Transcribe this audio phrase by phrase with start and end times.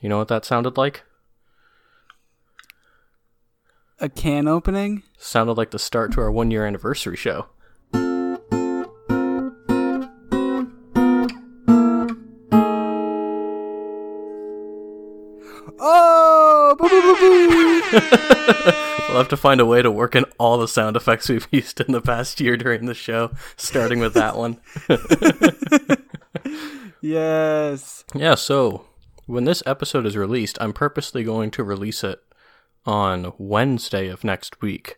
[0.00, 1.02] You know what that sounded like?
[3.98, 5.02] A can opening?
[5.18, 7.46] Sounded like the start to our one year anniversary show.
[15.82, 16.76] Oh!
[16.78, 17.82] Boo, boo, boo, boo.
[19.10, 21.80] We'll have to find a way to work in all the sound effects we've used
[21.80, 24.60] in the past year during the show, starting with that one.
[27.00, 28.04] yes.
[28.14, 28.86] Yeah, so
[29.30, 32.20] when this episode is released, I'm purposely going to release it
[32.84, 34.96] on Wednesday of next week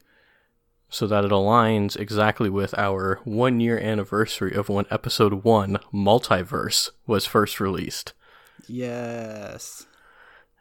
[0.89, 6.91] so that it aligns exactly with our one year anniversary of when episode one, Multiverse,
[7.07, 8.15] was first released.
[8.67, 9.87] Yes.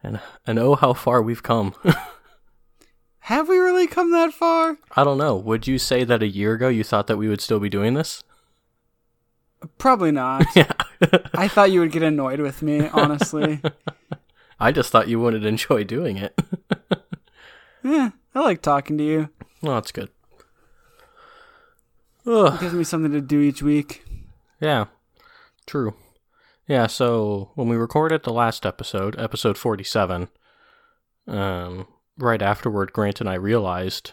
[0.03, 1.73] And, and oh, how far we've come.
[3.25, 4.77] Have we really come that far?
[4.97, 5.37] I don't know.
[5.37, 7.93] Would you say that a year ago you thought that we would still be doing
[7.93, 8.21] this?
[9.77, 10.45] Probably not.
[10.55, 10.71] Yeah.
[11.33, 13.61] I thought you would get annoyed with me, honestly.
[14.59, 16.39] I just thought you wouldn't enjoy doing it.
[17.83, 19.29] yeah, I like talking to you.
[19.61, 20.09] well, that's good.
[22.27, 22.53] Ugh.
[22.53, 24.03] It gives me something to do each week.
[24.59, 24.85] Yeah,
[25.65, 25.95] true.
[26.67, 30.29] Yeah, so when we recorded the last episode, episode 47,
[31.27, 34.11] um, right afterward, Grant and I realized,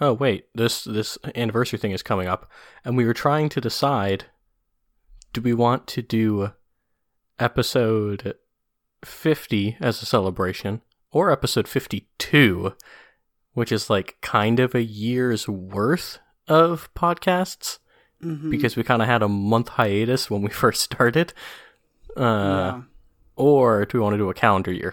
[0.00, 2.50] oh, wait, this, this anniversary thing is coming up.
[2.84, 4.24] And we were trying to decide
[5.32, 6.52] do we want to do
[7.38, 8.34] episode
[9.04, 12.74] 50 as a celebration or episode 52,
[13.54, 17.78] which is like kind of a year's worth of podcasts?
[18.22, 18.50] Mhm.
[18.50, 21.32] because we kind of had a month hiatus when we first started.
[22.14, 22.80] Uh, Yeah.
[23.34, 24.92] Or do we want to do a calendar year?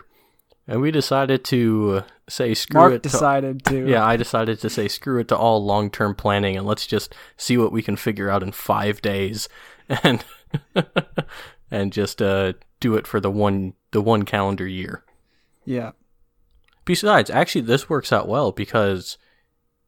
[0.65, 3.03] And we decided to say screw Mark it.
[3.03, 3.85] To, decided to.
[3.89, 7.13] yeah, I decided to say screw it to all long term planning and let's just
[7.35, 9.49] see what we can figure out in five days,
[10.03, 10.23] and
[11.71, 15.03] and just uh, do it for the one the one calendar year.
[15.65, 15.91] Yeah.
[16.85, 19.17] Besides, actually, this works out well because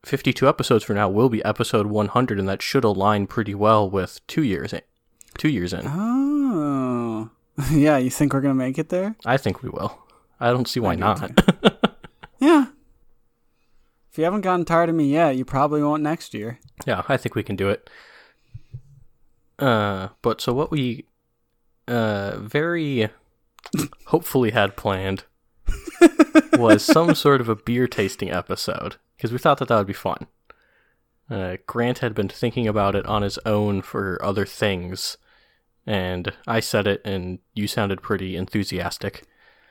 [0.04, 4.20] 52 episodes from now will be episode 100, and that should align pretty well with
[4.28, 4.82] two years in.
[5.38, 5.84] Two years in.
[5.86, 7.30] Oh.
[7.72, 9.18] Yeah, you think we're going to make it there?
[9.26, 10.00] I think we will.
[10.40, 11.20] I don't see why not.
[12.40, 12.68] Yeah.
[14.12, 16.60] If you haven't gotten tired of me yet, you probably won't next year.
[16.86, 17.90] yeah, I think we can do it.
[19.60, 21.06] Uh, but so what we
[21.88, 23.10] uh very
[24.06, 25.24] hopefully had planned
[26.54, 29.94] was some sort of a beer tasting episode because we thought that that would be
[29.94, 30.28] fun.
[31.30, 35.18] Uh, Grant had been thinking about it on his own for other things,
[35.86, 39.24] and I said it, and you sounded pretty enthusiastic.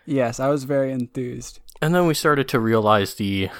[0.06, 1.60] Yes, I was very enthused.
[1.82, 3.50] And then we started to realize the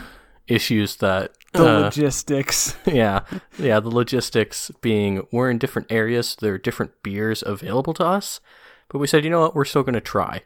[0.47, 2.76] issues that The uh, logistics.
[2.86, 3.20] yeah,
[3.59, 3.81] yeah.
[3.81, 8.41] The logistics being we're in different areas, there are different beers available to us,
[8.88, 10.42] but we said, you know what, we're still going to try.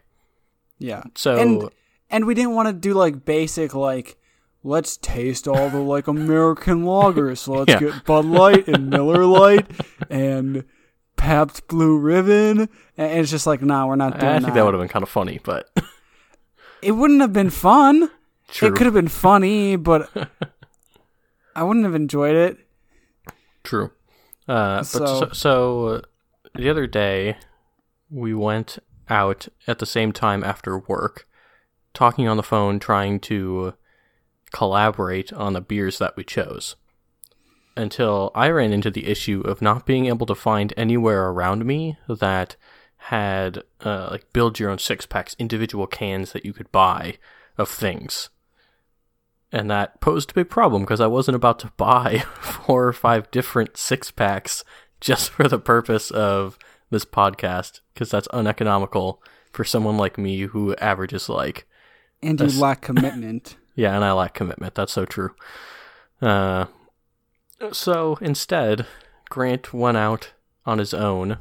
[0.79, 1.03] Yeah.
[1.15, 1.69] So And
[2.09, 4.17] and we didn't want to do like basic like
[4.63, 7.39] let's taste all the like American lagers.
[7.39, 7.79] So let's Yeah.
[7.79, 9.67] get Bud Light and Miller Light
[10.09, 10.63] and
[11.17, 12.69] Pabst Blue Ribbon.
[12.97, 14.29] And it's just like, nah, we're not doing that.
[14.29, 14.53] I think that.
[14.55, 15.69] that would have been kind of funny, but
[16.81, 18.09] It wouldn't have been fun.
[18.49, 20.09] true, It could have been funny, but
[21.55, 22.57] I wouldn't have enjoyed it.
[23.63, 23.91] true.
[24.47, 26.01] Uh, but so, So- so uh,
[26.55, 27.37] the other day
[28.09, 28.77] we went
[29.09, 31.27] out at the same time after work,
[31.93, 33.73] talking on the phone, trying to
[34.51, 36.75] collaborate on the beers that we chose.
[37.75, 41.97] Until I ran into the issue of not being able to find anywhere around me
[42.07, 42.55] that
[42.97, 47.17] had uh, like build your own six packs, individual cans that you could buy
[47.57, 48.29] of things.
[49.53, 53.29] And that posed a big problem because I wasn't about to buy four or five
[53.29, 54.63] different six packs
[54.99, 56.57] just for the purpose of
[56.89, 59.21] this podcast because that's uneconomical
[59.51, 61.67] for someone like me who averages like
[62.21, 63.55] And you That's- lack commitment.
[63.75, 64.73] yeah, and I lack commitment.
[64.73, 65.35] That's so true.
[66.19, 66.65] Uh,
[67.71, 68.87] so instead,
[69.29, 70.33] Grant went out
[70.65, 71.37] on his own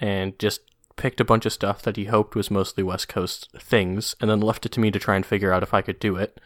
[0.00, 0.60] and just
[0.96, 4.40] picked a bunch of stuff that he hoped was mostly West Coast things, and then
[4.40, 6.40] left it to me to try and figure out if I could do it.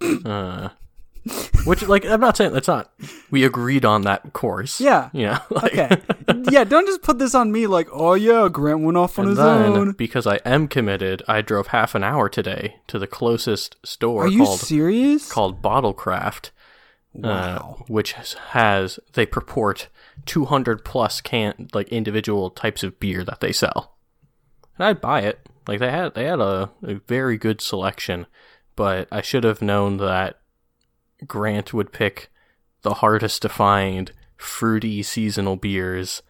[0.00, 0.68] Uh,
[1.64, 2.92] which, like, I'm not saying that's not.
[3.30, 4.80] We agreed on that course.
[4.80, 5.10] Yeah.
[5.12, 5.40] Yeah.
[5.50, 6.00] like- Okay.
[6.50, 9.36] yeah, don't just put this on me like, oh yeah, Grant went off on his
[9.36, 9.92] then, own.
[9.92, 14.28] because I am committed, I drove half an hour today to the closest store Are
[14.28, 15.30] you called serious?
[15.30, 16.50] called Bottlecraft,
[17.14, 17.76] wow.
[17.80, 19.88] uh, which has, has they purport
[20.26, 23.96] 200 plus can like individual types of beer that they sell,
[24.78, 25.40] and I'd buy it.
[25.68, 28.26] Like they had they had a, a very good selection,
[28.76, 30.38] but I should have known that
[31.26, 32.30] Grant would pick
[32.82, 36.22] the hardest to find fruity seasonal beers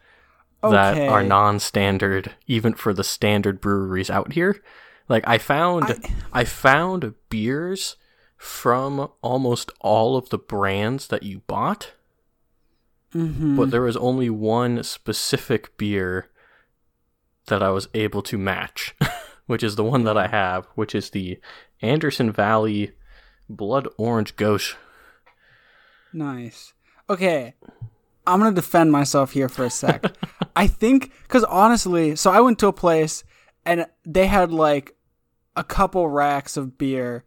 [0.61, 4.61] that are non-standard even for the standard breweries out here
[5.09, 5.95] Like I found
[6.33, 7.95] I, found beers
[8.35, 11.93] from almost all of the brands that you bought.
[13.13, 13.55] Mm-hmm.
[13.55, 16.29] But there was only one specific beer
[17.47, 18.95] that I was able to match,
[19.47, 21.39] which is the one that I have, which is the
[21.81, 22.91] Anderson Valley
[23.49, 24.75] Blood Orange Gose.
[26.13, 26.73] Nice.
[27.09, 27.53] Okay.
[28.25, 30.03] I'm going to defend myself here for a sec.
[30.55, 33.23] I think, because honestly, so I went to a place
[33.65, 34.95] and they had like
[35.55, 37.25] a couple racks of beer,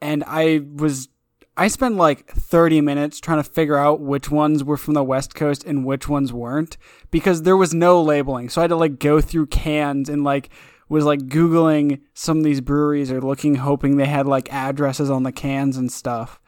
[0.00, 1.08] and I was.
[1.56, 5.36] I spent like 30 minutes trying to figure out which ones were from the West
[5.36, 6.76] Coast and which ones weren't
[7.12, 8.48] because there was no labeling.
[8.48, 10.50] So I had to like go through cans and like
[10.88, 15.22] was like Googling some of these breweries or looking, hoping they had like addresses on
[15.22, 16.40] the cans and stuff.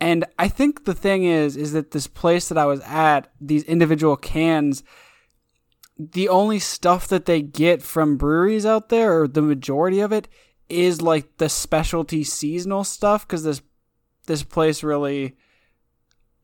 [0.00, 3.64] And I think the thing is, is that this place that I was at, these
[3.64, 4.84] individual cans,
[5.98, 10.28] the only stuff that they get from breweries out there, or the majority of it,
[10.68, 13.26] is like the specialty seasonal stuff.
[13.26, 13.60] Because this
[14.26, 15.36] this place really,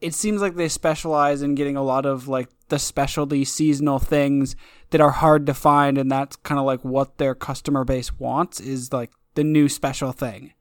[0.00, 4.56] it seems like they specialize in getting a lot of like the specialty seasonal things
[4.90, 8.60] that are hard to find, and that's kind of like what their customer base wants
[8.60, 10.52] is like the new special thing.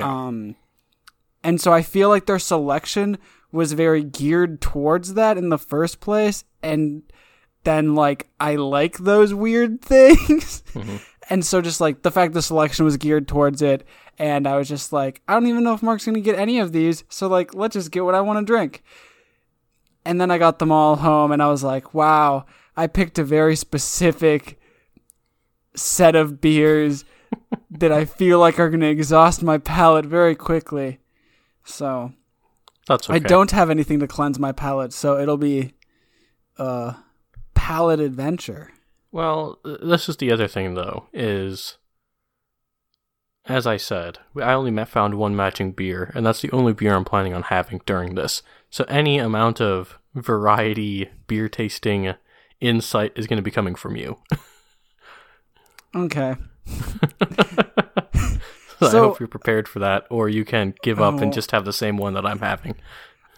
[0.00, 0.56] Um
[1.44, 3.18] and so I feel like their selection
[3.52, 6.44] was very geared towards that in the first place.
[6.62, 7.02] And
[7.64, 10.62] then, like, I like those weird things.
[10.74, 10.96] Mm-hmm.
[11.30, 13.86] and so, just like the fact the selection was geared towards it.
[14.18, 16.58] And I was just like, I don't even know if Mark's going to get any
[16.58, 17.04] of these.
[17.08, 18.82] So, like, let's just get what I want to drink.
[20.04, 22.46] And then I got them all home and I was like, wow,
[22.76, 24.60] I picked a very specific
[25.74, 27.04] set of beers
[27.70, 31.00] that I feel like are going to exhaust my palate very quickly.
[31.64, 32.12] So
[32.86, 33.16] that's okay.
[33.16, 35.74] I don't have anything to cleanse my palate, so it'll be
[36.56, 36.94] a
[37.54, 38.70] palate adventure.
[39.10, 41.78] Well, this is the other thing though, is
[43.48, 47.04] as I said, I only found one matching beer, and that's the only beer I'm
[47.04, 48.42] planning on having during this.
[48.70, 52.14] So any amount of variety beer tasting
[52.60, 54.18] insight is going to be coming from you.
[55.94, 56.36] okay.
[58.80, 61.52] so, I hope you're prepared for that, or you can give up oh, and just
[61.52, 62.74] have the same one that I'm having.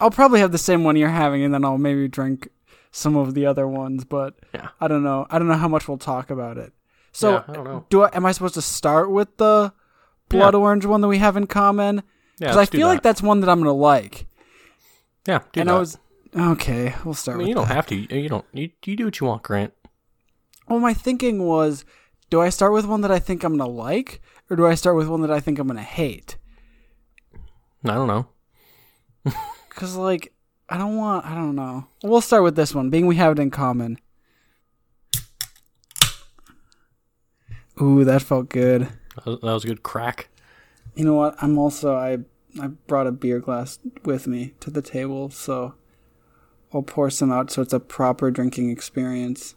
[0.00, 2.48] I'll probably have the same one you're having, and then I'll maybe drink
[2.90, 4.04] some of the other ones.
[4.04, 4.68] But yeah.
[4.80, 5.26] I don't know.
[5.28, 6.72] I don't know how much we'll talk about it.
[7.12, 7.86] So yeah, I don't know.
[7.90, 9.72] Do I, am I supposed to start with the
[10.28, 10.60] blood yeah.
[10.60, 12.02] orange one that we have in common?
[12.38, 14.26] Because I feel like that's one that I'm gonna like.
[15.26, 15.74] Yeah, and that.
[15.74, 15.98] I was
[16.36, 16.94] okay.
[17.04, 17.36] We'll start.
[17.36, 17.74] I mean, you don't that.
[17.74, 17.96] have to.
[17.96, 18.44] You don't.
[18.52, 19.72] You, you do what you want, Grant.
[20.68, 21.84] Well, my thinking was,
[22.30, 24.20] do I start with one that I think I'm gonna like,
[24.50, 26.36] or do I start with one that I think I'm gonna hate?
[27.84, 28.28] I don't know.
[29.70, 30.32] Cause like
[30.68, 31.24] I don't want.
[31.24, 31.86] I don't know.
[32.02, 33.98] We'll start with this one, being we have it in common.
[37.80, 38.88] Ooh, that felt good.
[39.24, 40.28] That was a good crack.
[40.94, 41.36] You know what?
[41.40, 42.18] I'm also I
[42.60, 45.74] I brought a beer glass with me to the table, so
[46.72, 49.54] I'll pour some out so it's a proper drinking experience.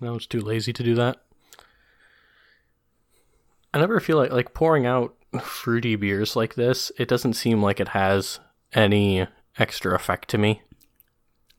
[0.00, 1.18] No, it's too lazy to do that.
[3.72, 6.90] I never feel like like pouring out fruity beers like this.
[6.98, 8.40] It doesn't seem like it has
[8.72, 9.26] any
[9.58, 10.62] extra effect to me.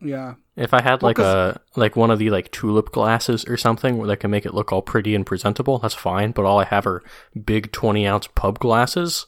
[0.01, 0.35] Yeah.
[0.61, 3.97] If I had like well, a like one of the like tulip glasses or something
[3.97, 6.31] where that can make it look all pretty and presentable, that's fine.
[6.31, 7.03] But all I have are
[7.45, 9.25] big twenty ounce pub glasses.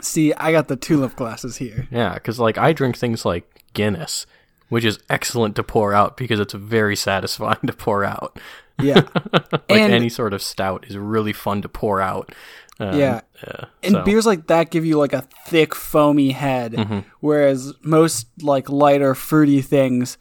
[0.00, 1.86] See, I got the tulip glasses here.
[1.90, 4.26] Yeah, because like I drink things like Guinness,
[4.70, 8.38] which is excellent to pour out because it's very satisfying to pour out.
[8.80, 9.02] Yeah.
[9.52, 12.34] like and any sort of stout is really fun to pour out.
[12.80, 13.20] Um, yeah.
[13.46, 14.02] Uh, and so.
[14.02, 17.00] beers like that give you like a thick foamy head mm-hmm.
[17.20, 20.16] whereas most like lighter fruity things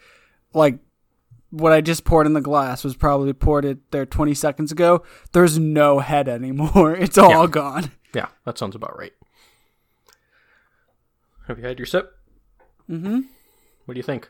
[0.53, 0.79] like
[1.51, 5.03] what I just poured in the glass was probably poured it there 20 seconds ago.
[5.33, 6.95] There's no head anymore.
[7.01, 7.47] It's all yeah.
[7.47, 7.91] gone.
[8.13, 9.13] Yeah, that sounds about right.
[11.47, 12.13] Have you had your sip?
[12.89, 13.21] Mm-hmm.
[13.85, 14.29] What do you think?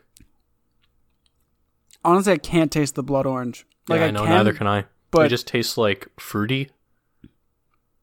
[2.04, 3.66] Honestly, I can't taste the blood orange.
[3.88, 4.84] Like yeah, I, I know, can, neither can I.
[5.10, 6.70] But it just tastes like fruity,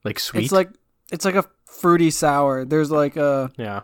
[0.04, 0.44] like sweet.
[0.44, 0.70] It's like
[1.12, 2.66] it's like a fruity sour.
[2.66, 3.82] There's like a yeah.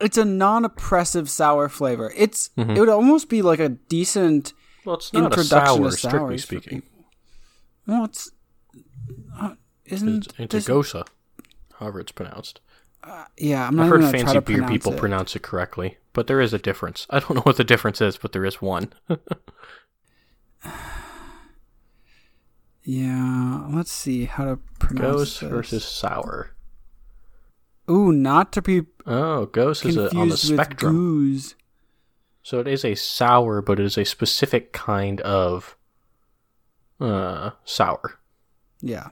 [0.00, 2.12] It's a non-oppressive sour flavor.
[2.16, 2.70] It's mm-hmm.
[2.70, 4.52] it would almost be like a decent
[4.84, 6.82] well, it's not introduction a sour, to strictly speaking.
[7.86, 8.30] Well, it's
[9.38, 9.54] uh,
[9.86, 10.68] isn't it's, it's this...
[10.68, 11.06] gosa,
[11.74, 12.60] however it's pronounced.
[13.02, 14.98] Uh, yeah, I'm not I've heard fancy beer people it.
[14.98, 17.06] pronounce it correctly, but there is a difference.
[17.10, 18.92] I don't know what the difference is, but there is one.
[22.82, 26.54] yeah, let's see how to pronounce Gose versus sour.
[27.90, 30.94] Ooh, not to be oh, ghost is a, on the spectrum.
[30.94, 31.54] Goose.
[32.42, 35.76] So it is a sour, but it is a specific kind of
[37.00, 38.18] uh, sour.
[38.80, 39.08] Yeah.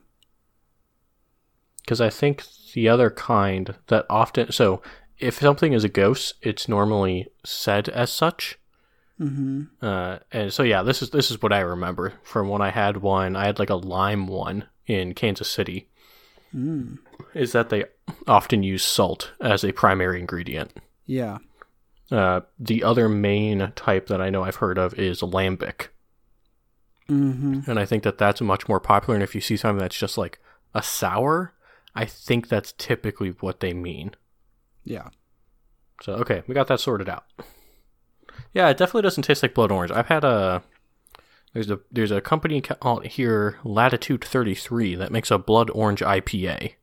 [1.83, 2.43] Because I think
[2.75, 4.83] the other kind that often so
[5.19, 8.59] if something is a ghost, it's normally said as such.
[9.21, 9.63] Mm-hmm.
[9.81, 12.99] Uh, and so yeah, this is this is what I remember from when I had
[12.99, 13.35] one.
[13.35, 15.89] I had like a lime one in Kansas City.
[16.57, 16.99] Mm.
[17.35, 17.85] Is that they
[18.27, 20.73] often use salt as a primary ingredient.
[21.05, 21.39] Yeah.
[22.11, 25.89] Uh, the other main type that I know I've heard of is lambic,
[27.09, 27.71] Mm-hmm.
[27.71, 29.15] and I think that that's much more popular.
[29.15, 30.41] And if you see something that's just like
[30.75, 31.53] a sour,
[31.95, 34.13] I think that's typically what they mean.
[34.85, 35.09] Yeah.
[36.03, 37.25] So okay, we got that sorted out.
[38.53, 39.91] Yeah, it definitely doesn't taste like blood orange.
[39.93, 40.63] I've had a
[41.53, 46.01] there's a there's a company out here, Latitude Thirty Three, that makes a blood orange
[46.01, 46.75] IPA,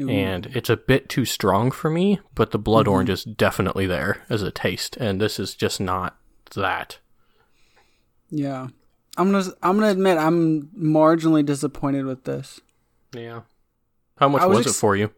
[0.00, 0.08] Ooh.
[0.08, 2.20] and it's a bit too strong for me.
[2.34, 2.92] But the blood mm-hmm.
[2.94, 6.16] orange is definitely there as a taste, and this is just not
[6.54, 6.98] that.
[8.30, 8.68] yeah.
[9.16, 12.60] I'm gonna I'm gonna admit I'm marginally disappointed with this.
[13.14, 13.42] Yeah.
[14.18, 15.12] How much I was was, ex- it for you?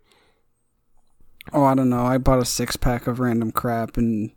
[1.52, 2.04] Oh, I don't know.
[2.04, 4.32] I bought a six pack of random crap, and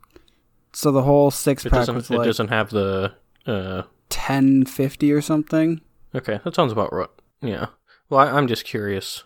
[0.72, 3.14] so the whole six It pack was It like doesn't have the.
[3.50, 5.82] Uh, ten fifty or something.
[6.14, 7.10] okay, that sounds about right.
[7.42, 7.68] Yeah.
[8.10, 9.24] Well, I, I'm just curious.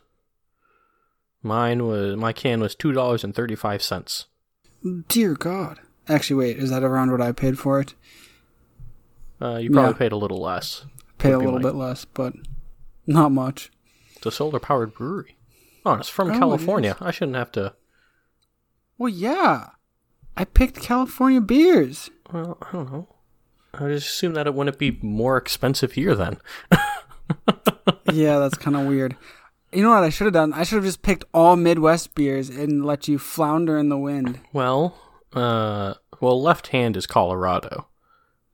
[1.42, 4.26] Mine was my can was two dollars and thirty five cents.
[5.08, 5.80] Dear God.
[6.08, 6.58] Actually, wait.
[6.58, 7.96] Is that around what I paid for it?
[9.42, 9.98] Uh, you probably Yeah.
[9.98, 10.86] paid a little less.
[11.18, 12.34] Paid a little bit less, but
[13.08, 13.72] not much.
[14.18, 15.38] It's a solar powered brewery.
[15.86, 16.96] Oh, it's from Oh, California.
[17.02, 17.74] I shouldn't have to.
[18.98, 19.70] Well, yeah.
[20.38, 22.10] I picked California beers.
[22.32, 23.13] Well, I don't know.
[23.74, 26.38] I just assume that it wouldn't be more expensive here then.
[28.12, 29.16] yeah, that's kind of weird.
[29.72, 30.54] You know what I should have done?
[30.54, 34.40] I should have just picked all Midwest beers and let you flounder in the wind.
[34.54, 34.96] Well,
[35.34, 37.88] uh, well, left hand is Colorado,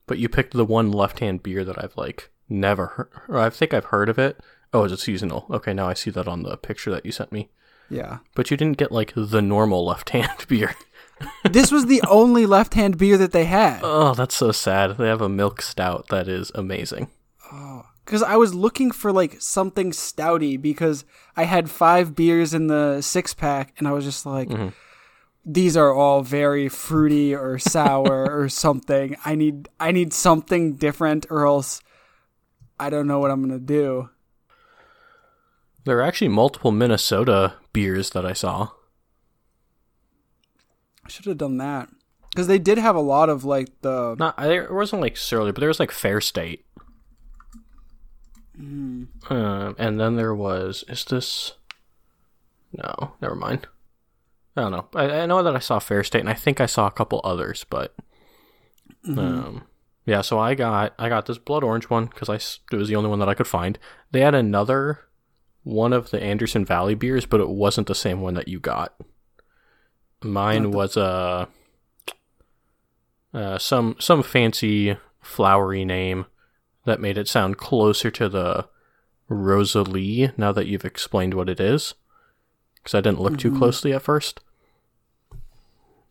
[0.07, 3.09] but you picked the one left hand beer that I've like never heard.
[3.27, 4.39] Or I think I've heard of it.
[4.73, 5.45] Oh, is it seasonal?
[5.49, 7.49] Okay, now I see that on the picture that you sent me.
[7.89, 8.19] Yeah.
[8.35, 10.75] But you didn't get like the normal left hand beer.
[11.51, 13.79] This was the only left-hand beer that they had.
[13.83, 14.97] Oh, that's so sad.
[14.97, 17.09] They have a milk stout that is amazing.
[17.51, 22.67] Oh, Because I was looking for like something stouty because I had five beers in
[22.67, 24.69] the six pack and I was just like, mm-hmm.
[25.45, 29.15] these are all very fruity or sour or something.
[29.25, 31.81] I need I need something different or else
[32.79, 34.09] I don't know what I'm gonna do.
[35.85, 38.69] There are actually multiple Minnesota beers that I saw.
[41.09, 41.89] I should have done that
[42.29, 45.59] because they did have a lot of like the Not there wasn't like Surly, but
[45.59, 46.65] there was like Fair State.
[48.55, 51.53] Um, and then there was is this?
[52.73, 53.65] No, never mind.
[54.55, 54.87] I don't know.
[54.93, 57.21] I, I know that I saw Fair State, and I think I saw a couple
[57.23, 57.95] others, but
[59.07, 59.63] um,
[60.05, 60.21] yeah.
[60.21, 63.09] So I got I got this blood orange one because I it was the only
[63.09, 63.79] one that I could find.
[64.11, 64.99] They had another
[65.63, 68.93] one of the Anderson Valley beers, but it wasn't the same one that you got.
[70.23, 71.47] Mine was a
[73.33, 76.25] uh, some some fancy flowery name
[76.85, 78.67] that made it sound closer to the
[79.27, 80.31] Rosalie.
[80.37, 81.93] Now that you've explained what it is,
[82.75, 84.39] because I didn't look too closely at first.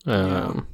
[0.07, 0.67] Um,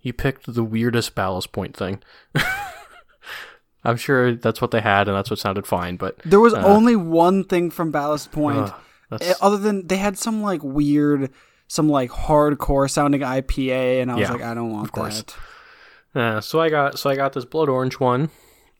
[0.00, 2.02] you picked the weirdest ballast point thing.
[3.84, 5.96] I'm sure that's what they had, and that's what sounded fine.
[5.96, 6.62] But there was Uh.
[6.64, 8.72] only one thing from Ballast Point.
[9.20, 11.30] Eh, other than they had some like weird,
[11.68, 15.22] some like hardcore sounding IPA, and I was Yeah, like, I don't want course.
[15.22, 16.20] that.
[16.20, 18.30] Uh, so I got so I got this blood orange one.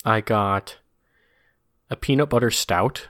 [0.04, 0.78] I got
[1.90, 3.08] a peanut butter stout,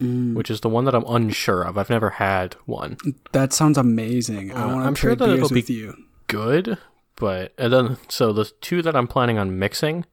[0.00, 1.76] Mm, which is the one that I'm unsure of.
[1.76, 2.96] I've never had one.
[3.32, 4.52] that sounds amazing.
[4.52, 5.94] I Uh, want to I'm sure that beers it'll be- with you.
[6.28, 6.78] Good,
[7.16, 10.04] but and then so the two that I'm planning on mixing,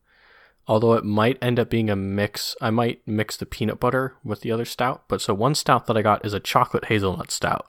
[0.68, 4.42] although it might end up being a mix, I might mix the peanut butter with
[4.42, 5.04] the other stout.
[5.08, 7.68] But so one stout that I got is a chocolate hazelnut stout,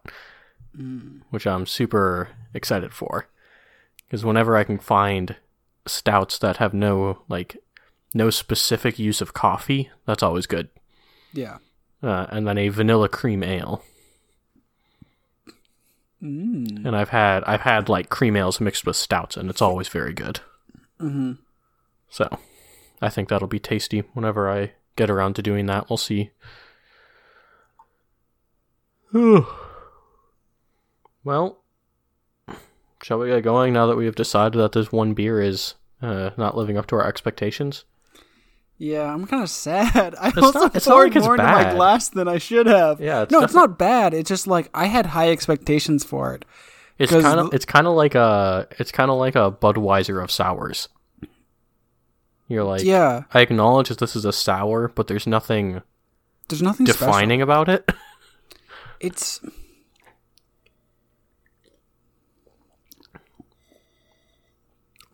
[1.30, 3.28] which I'm super excited for,
[4.06, 5.37] because whenever I can find
[5.87, 7.56] stouts that have no like
[8.14, 10.68] no specific use of coffee, that's always good.
[11.33, 11.59] Yeah.
[12.02, 13.83] Uh, and then a vanilla cream ale.
[16.23, 16.87] Mm.
[16.87, 20.14] and I've had I've had like cream ales mixed with stouts, and it's always very
[20.14, 20.40] good.
[20.99, 21.33] hmm
[22.09, 22.38] So,
[23.02, 25.90] I think that'll be tasty whenever I get around to doing that.
[25.90, 26.30] We'll see.
[31.26, 31.59] well,
[33.02, 36.30] shall we get going now that we have decided that this one beer is uh,
[36.37, 37.85] not living up to our expectations?
[38.78, 40.14] Yeah, I'm kind of sad.
[40.21, 42.66] I It's also not- it's not like it's more into my glass than I should
[42.66, 43.00] have.
[43.00, 44.14] Yeah, it's no, it's not bad.
[44.14, 46.45] It's just like I had high expectations for it.
[46.99, 50.30] It's kind of it's kind of like a it's kind of like a Budweiser of
[50.30, 50.88] sours.
[52.49, 55.83] You're like, yeah, I acknowledge that this is a sour, but there's nothing
[56.49, 57.06] there's nothing special.
[57.09, 57.90] defining about it.
[59.00, 59.40] It's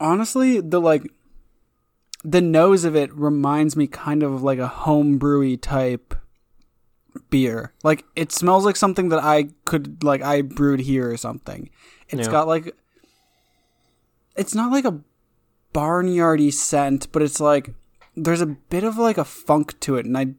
[0.02, 1.10] honestly the like
[2.24, 6.14] the nose of it reminds me kind of like a homebrewy type
[7.30, 7.72] beer.
[7.82, 11.70] Like it smells like something that I could like I brewed here or something.
[12.08, 12.32] It's Yeah.
[12.32, 12.74] got like
[14.36, 15.00] it's not like a
[15.74, 17.74] barnyardy scent, but it's like
[18.16, 20.34] there's a bit of like a funk to it and I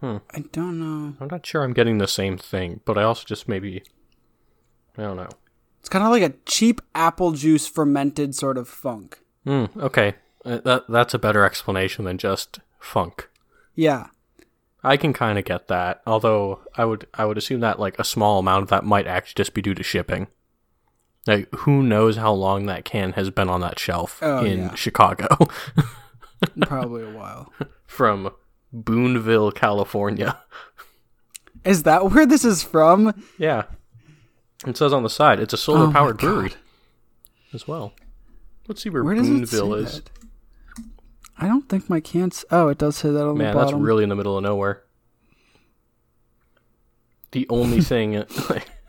[0.00, 0.16] Hmm.
[0.32, 1.14] I don't know.
[1.20, 3.82] I'm not sure I'm getting the same thing, but I also just maybe
[4.96, 5.28] I don't know.
[5.80, 9.18] It's kind of like a cheap apple juice fermented sort of funk.
[9.44, 9.64] Hmm.
[9.76, 13.28] Okay, Uh, that that's a better explanation than just funk.
[13.74, 14.08] Yeah.
[14.82, 18.04] I can kind of get that, although I would I would assume that like a
[18.04, 20.28] small amount of that might actually just be due to shipping.
[21.26, 24.74] Like who knows how long that can has been on that shelf Oh, in yeah.
[24.74, 25.26] Chicago
[26.62, 27.52] Probably a while.
[27.86, 28.30] from
[28.72, 30.38] Boonville, California.
[31.64, 33.12] Is that where this is from?
[33.38, 33.64] Yeah.
[34.66, 36.52] It says on the side it's a solar powered Oh my brewery
[37.52, 37.94] as well.
[38.68, 40.00] Let's see where, Where Boonville is.
[40.02, 40.10] that?
[41.38, 42.44] I don't think my can't.
[42.50, 44.82] Oh, it does say that on the Man, that's really in the middle of nowhere.
[47.32, 48.24] The only thing,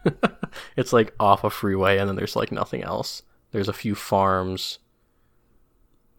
[0.75, 3.23] it's like off a freeway, and then there's like nothing else.
[3.51, 4.79] There's a few farms,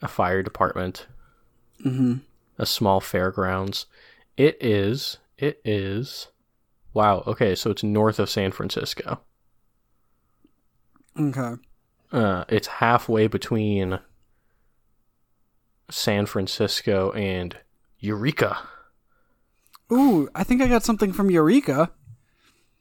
[0.00, 1.06] a fire department,
[1.82, 2.16] hmm
[2.58, 3.86] a small fairgrounds.
[4.36, 5.18] It is.
[5.38, 6.28] It is.
[6.94, 7.24] Wow.
[7.26, 9.20] Okay, so it's north of San Francisco.
[11.18, 11.54] Okay.
[12.10, 14.00] Uh, it's halfway between
[15.90, 17.56] San Francisco and
[17.98, 18.58] Eureka.
[19.92, 21.90] Ooh, I think I got something from Eureka.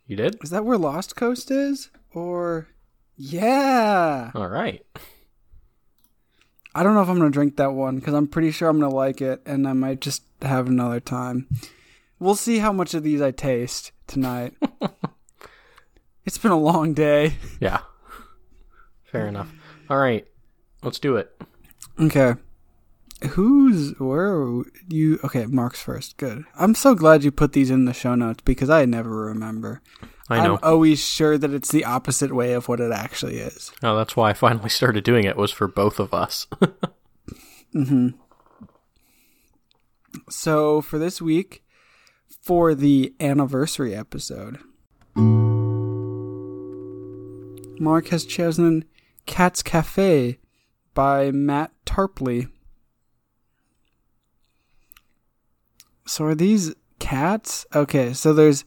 [0.07, 0.37] You did?
[0.43, 1.89] Is that where Lost Coast is?
[2.13, 2.67] Or
[3.15, 4.31] yeah.
[4.33, 4.85] All right.
[6.73, 8.93] I don't know if I'm gonna drink that one because I'm pretty sure I'm gonna
[8.93, 11.47] like it, and I might just have another time.
[12.19, 14.53] We'll see how much of these I taste tonight.
[16.25, 17.35] it's been a long day.
[17.59, 17.81] Yeah.
[19.11, 19.51] Fair enough.
[19.89, 20.25] All right.
[20.83, 21.31] Let's do it.
[21.99, 22.35] Okay.
[23.31, 25.19] Who's where are you?
[25.23, 26.17] Okay, Mark's first.
[26.17, 26.43] Good.
[26.57, 29.81] I'm so glad you put these in the show notes because I never remember.
[30.29, 30.55] I know.
[30.55, 33.71] I'm always sure that it's the opposite way of what it actually is.
[33.83, 36.47] Oh, that's why I finally started doing it was for both of us.
[37.75, 38.15] Mhm.
[40.29, 41.63] So for this week,
[42.41, 44.59] for the anniversary episode,
[47.79, 48.83] Mark has chosen
[49.25, 50.39] Cat's Cafe
[50.93, 52.49] by Matt Tarpley.
[56.05, 57.65] So are these cats?
[57.73, 58.65] Okay, so there's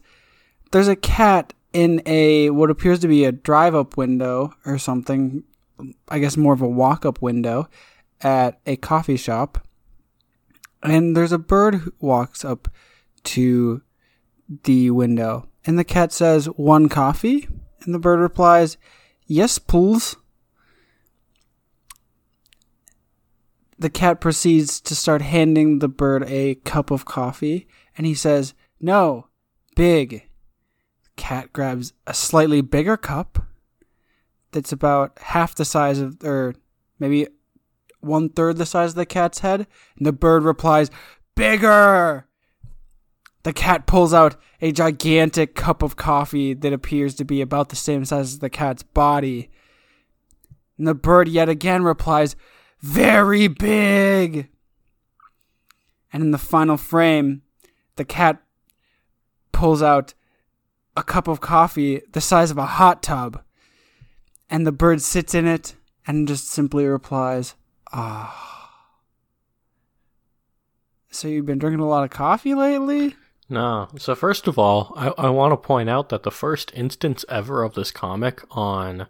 [0.71, 5.43] there's a cat in a what appears to be a drive-up window or something.
[6.07, 7.69] I guess more of a walk-up window
[8.21, 9.67] at a coffee shop.
[10.81, 12.69] And there's a bird who walks up
[13.25, 13.81] to
[14.63, 15.49] the window.
[15.65, 17.47] And the cat says, One coffee?
[17.81, 18.77] And the bird replies,
[19.25, 20.15] Yes, please.
[23.77, 27.67] The cat proceeds to start handing the bird a cup of coffee.
[27.97, 29.27] And he says, No,
[29.75, 30.29] big.
[31.03, 33.39] The cat grabs a slightly bigger cup
[34.51, 36.55] that's about half the size of, or
[36.99, 37.27] maybe
[37.99, 40.89] one third the size of the cat's head, and the bird replies,
[41.35, 42.27] Bigger!
[43.43, 47.75] The cat pulls out a gigantic cup of coffee that appears to be about the
[47.75, 49.51] same size as the cat's body.
[50.77, 52.35] And the bird yet again replies,
[52.85, 54.47] Very big!
[56.13, 57.41] And in the final frame,
[57.95, 58.43] the cat
[59.51, 60.13] pulls out
[60.95, 63.41] a cup of coffee the size of a hot tub.
[64.51, 65.73] And the bird sits in it
[66.05, 67.55] and just simply replies,
[67.91, 68.85] Ah.
[71.09, 73.15] So you've been drinking a lot of coffee lately?
[73.49, 73.87] no.
[73.97, 77.63] So first of all, I, I want to point out that the first instance ever
[77.63, 79.07] of this comic on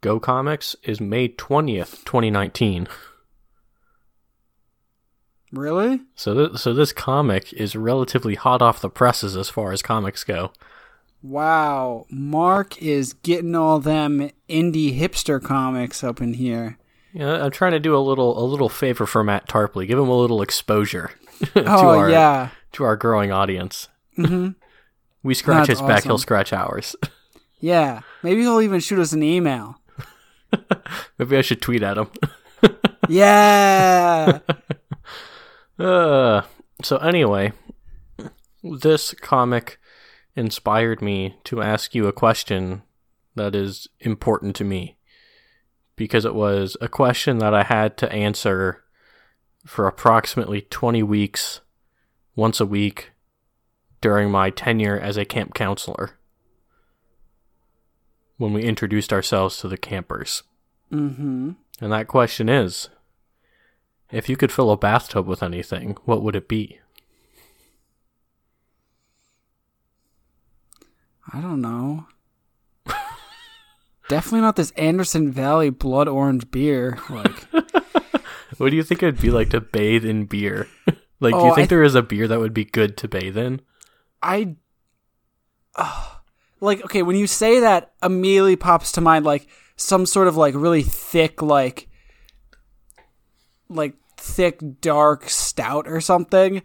[0.00, 2.86] Go Comics is May 20th, 2019.
[5.50, 6.02] Really?
[6.14, 10.22] So th- so this comic is relatively hot off the presses as far as comics
[10.22, 10.52] go.
[11.22, 12.06] Wow.
[12.10, 16.78] Mark is getting all them indie hipster comics up in here.
[17.12, 19.88] Yeah, I'm trying to do a little a little favor for Matt Tarpley.
[19.88, 21.10] Give him a little exposure
[21.54, 22.50] to oh, our yeah.
[22.72, 23.88] to our growing audience.
[24.16, 24.50] hmm
[25.24, 26.94] We scratch That's his back, he'll scratch ours.
[27.60, 28.02] Yeah.
[28.22, 29.77] Maybe he'll even shoot us an email.
[31.18, 32.10] Maybe I should tweet at him.
[33.08, 34.40] Yeah.
[35.78, 36.42] Uh,
[36.82, 37.52] so anyway,
[38.64, 39.78] this comic
[40.34, 42.82] inspired me to ask you a question
[43.36, 44.96] that is important to me
[45.94, 48.82] because it was a question that I had to answer
[49.64, 51.60] for approximately 20 weeks
[52.34, 53.12] once a week
[54.00, 56.17] during my tenure as a camp counselor
[58.38, 60.42] when we introduced ourselves to the campers.
[60.92, 61.50] Mm-hmm.
[61.80, 62.88] And that question is
[64.10, 66.80] if you could fill a bathtub with anything, what would it be?
[71.32, 72.06] I don't know.
[74.08, 76.98] Definitely not this Anderson Valley blood orange beer.
[77.10, 77.46] Like,
[78.56, 80.66] What do you think it'd be like to bathe in beer?
[81.20, 83.08] like, do Oh, you think th- there is a beer that would be good to
[83.08, 83.60] bathe in?
[84.22, 84.56] I,
[85.76, 86.17] Ugh.
[86.60, 90.54] Like, okay, when you say that, immediately pops to mind like some sort of like
[90.54, 91.88] really thick, like,
[93.68, 96.62] like thick dark stout or something.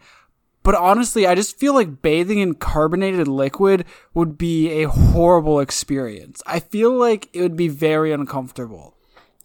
[0.63, 6.41] But honestly, I just feel like bathing in carbonated liquid would be a horrible experience.
[6.47, 8.92] I feel like it would be very uncomfortable.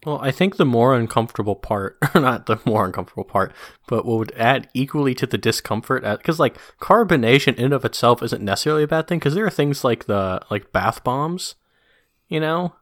[0.06, 3.52] Well, I think the more uncomfortable part, or not the more uncomfortable part,
[3.86, 8.22] but what would add equally to the discomfort, because like carbonation in and of itself
[8.22, 11.56] isn't necessarily a bad thing, because there are things like the like bath bombs,
[12.28, 12.74] you know,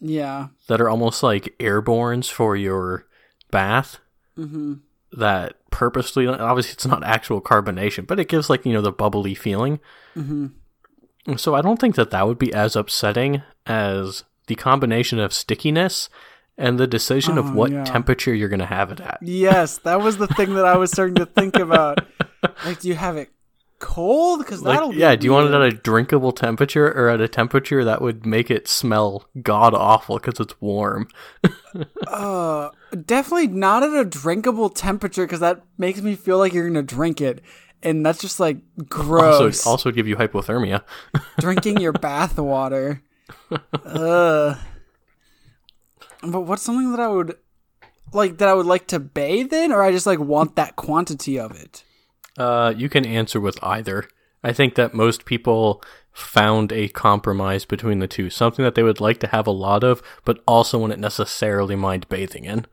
[0.00, 0.48] Yeah.
[0.68, 3.06] that are almost like airbornes for your
[3.50, 3.98] bath.
[4.38, 4.74] Mm-hmm.
[5.18, 9.34] That purposely, obviously, it's not actual carbonation, but it gives like you know the bubbly
[9.34, 9.78] feeling.
[10.16, 11.36] Mm-hmm.
[11.36, 16.08] So I don't think that that would be as upsetting as the combination of stickiness
[16.62, 17.84] and the decision Oh, of what yeah.
[17.84, 19.18] temperature you're going to have it at.
[19.20, 21.98] Yes, that was the thing that I was starting to think about.
[22.64, 23.28] Like, do you have it
[23.78, 24.38] cold?
[24.38, 27.20] Because Like, that'll be yeah, do you want it at a drinkable temperature or at
[27.20, 31.08] a temperature that would make it smell god awful because it's warm?
[32.06, 32.68] Uh,
[33.06, 37.18] definitely not at a drinkable temperature because that makes me feel like you're gonna drink
[37.20, 37.40] it,
[37.82, 38.58] and that's just like
[38.90, 39.40] gross.
[39.40, 40.82] Also, also give you hypothermia.
[41.40, 43.02] Drinking your bath water.
[43.86, 44.58] Ugh.
[46.22, 47.36] But what's something that I would
[48.12, 51.38] like that I would like to bathe in, or I just like want that quantity
[51.38, 51.84] of it?
[52.38, 54.08] Uh, you can answer with either.
[54.44, 55.82] I think that most people
[56.12, 59.84] found a compromise between the two, something that they would like to have a lot
[59.84, 62.66] of, but also wouldn't necessarily mind bathing in.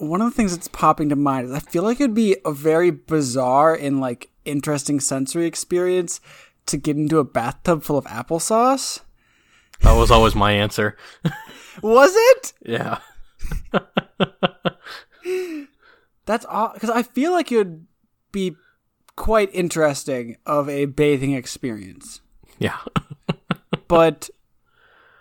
[0.00, 2.52] one of the things that's popping to mind is I feel like it'd be a
[2.52, 6.20] very bizarre and like interesting sensory experience
[6.66, 9.00] to get into a bathtub full of applesauce.
[9.82, 10.96] That was always my answer.
[11.82, 12.52] Was it?
[12.62, 12.98] Yeah.
[16.26, 17.86] That's because I feel like would
[18.32, 18.54] be
[19.16, 22.20] quite interesting of a bathing experience,
[22.58, 22.78] Yeah.
[23.88, 24.30] but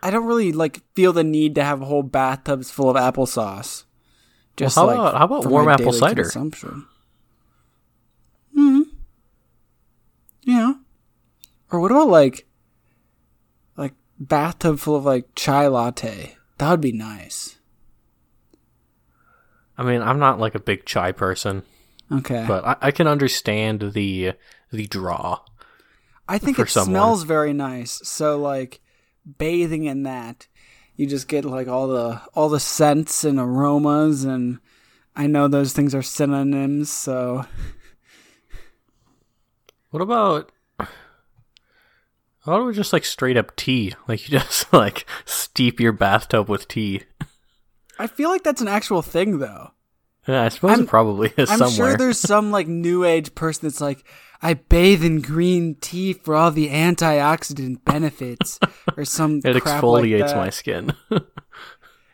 [0.04, 3.84] I don't really like feel the need to have whole bathtubs full of applesauce.
[4.58, 6.24] Just how like about- how about warm apple cider?
[6.24, 6.86] Consumption.
[8.56, 8.82] Hmm.
[10.44, 10.74] Yeah.
[11.72, 12.46] Or what about like
[14.20, 16.36] bathtub full of like chai latte?
[16.58, 17.58] That would be nice.
[19.78, 21.64] I mean, I'm not like a big chai person,
[22.12, 22.44] Okay.
[22.48, 24.34] but I, I can understand the
[24.72, 25.40] the draw.
[26.28, 26.92] I think it someone.
[26.94, 28.02] smells very nice.
[28.04, 28.82] So like
[29.38, 30.48] bathing in that,
[30.96, 34.60] you just get like all the all the scents and aromas and
[35.16, 37.46] I know those things are synonyms, so
[39.90, 40.52] What about
[42.50, 43.94] how about just like straight up tea?
[44.08, 47.04] Like you just like steep your bathtub with tea.
[47.98, 49.72] I feel like that's an actual thing though.
[50.28, 51.92] Yeah, I suppose I'm- it probably is I'm somewhere.
[51.92, 54.04] sure there's some like new age person that's like,
[54.42, 58.60] I bathe in green tea for all the antioxidant benefits,
[58.98, 60.94] or some it exfoliates like my skin.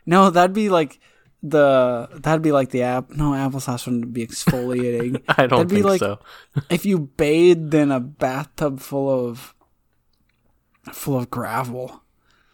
[0.06, 1.00] No, that'd be like
[1.42, 3.10] the that'd be like the app.
[3.10, 5.24] No, applesauce wouldn't be exfoliating.
[5.28, 6.20] I don't That'd be think like so.
[6.70, 9.55] if you bathed in a bathtub full of
[10.92, 12.04] full of gravel.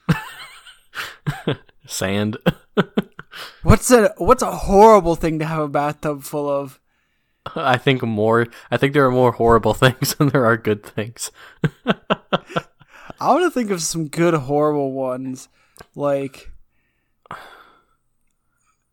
[1.86, 2.38] Sand.
[3.64, 6.80] What's a what's a horrible thing to have a bathtub full of?
[7.56, 8.48] I think more.
[8.70, 11.32] I think there are more horrible things than there are good things.
[11.86, 15.48] I want to think of some good horrible ones,
[15.96, 16.51] like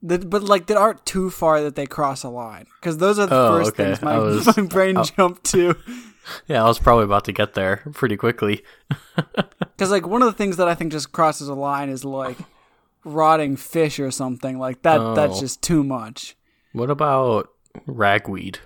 [0.03, 2.67] but like that aren't too far that they cross a line.
[2.81, 3.85] Because those are the Oh, first okay.
[3.87, 5.75] things my, was- my brain jumped to.
[6.47, 8.63] Yeah, I was probably about to get there pretty quickly.
[9.59, 12.37] Because like one of the things that I think just crosses a line is like
[13.05, 15.15] rotting fish or something like that.
[15.15, 15.41] That's Oh.
[15.41, 16.37] just too much.
[16.73, 17.49] What about
[17.87, 18.59] ragweed?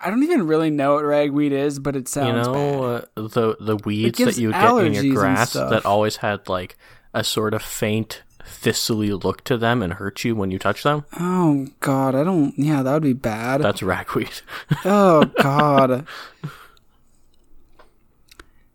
[0.00, 3.56] I don't even really know what ragweed is, but it sounds You know uh, the
[3.60, 6.76] the weeds that you get in your grass that always had like
[7.14, 11.04] a sort of faint thistly look to them and hurt you when you touch them.
[11.18, 12.54] Oh god, I don't.
[12.58, 13.62] Yeah, that would be bad.
[13.62, 14.40] That's ragweed.
[14.84, 16.06] Oh god.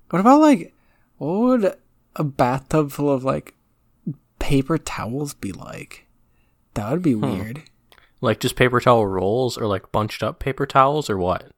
[0.10, 0.74] what about like
[1.18, 1.76] what would
[2.16, 3.54] a bathtub full of like
[4.40, 6.08] paper towels be like?
[6.74, 7.22] That would be hmm.
[7.22, 7.64] weird.
[8.22, 11.52] Like just paper towel rolls or like bunched up paper towels or what?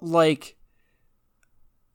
[0.00, 0.56] Like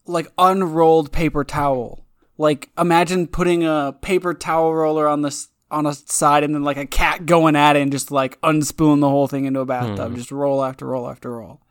[0.05, 2.00] like unrolled paper towel.
[2.41, 6.77] Like imagine putting a paper towel roller on this on a side and then like
[6.77, 10.15] a cat going at it and just like unspoon the whole thing into a bathtub.
[10.15, 11.61] Just roll after roll after roll.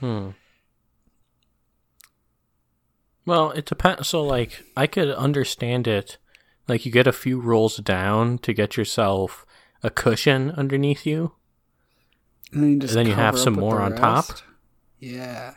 [0.00, 0.30] Hmm.
[3.26, 4.08] Well, it depends.
[4.08, 6.16] So, like, I could understand it.
[6.68, 9.44] Like, you get a few rolls down to get yourself
[9.82, 11.32] a cushion underneath you.
[12.52, 14.26] And then you just And then you have some more on top?
[15.00, 15.54] Yeah.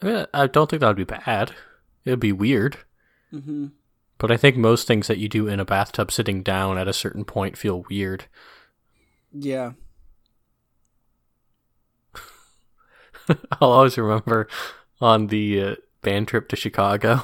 [0.00, 1.52] I, mean, I don't think that would be bad.
[2.04, 2.78] It would be weird.
[3.32, 3.66] Mm-hmm.
[4.18, 6.92] But I think most things that you do in a bathtub sitting down at a
[6.92, 8.24] certain point feel weird.
[9.32, 9.72] Yeah.
[13.60, 14.48] I'll always remember
[15.00, 17.22] on the uh, band trip to Chicago.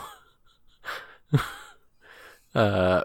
[2.55, 3.03] uh,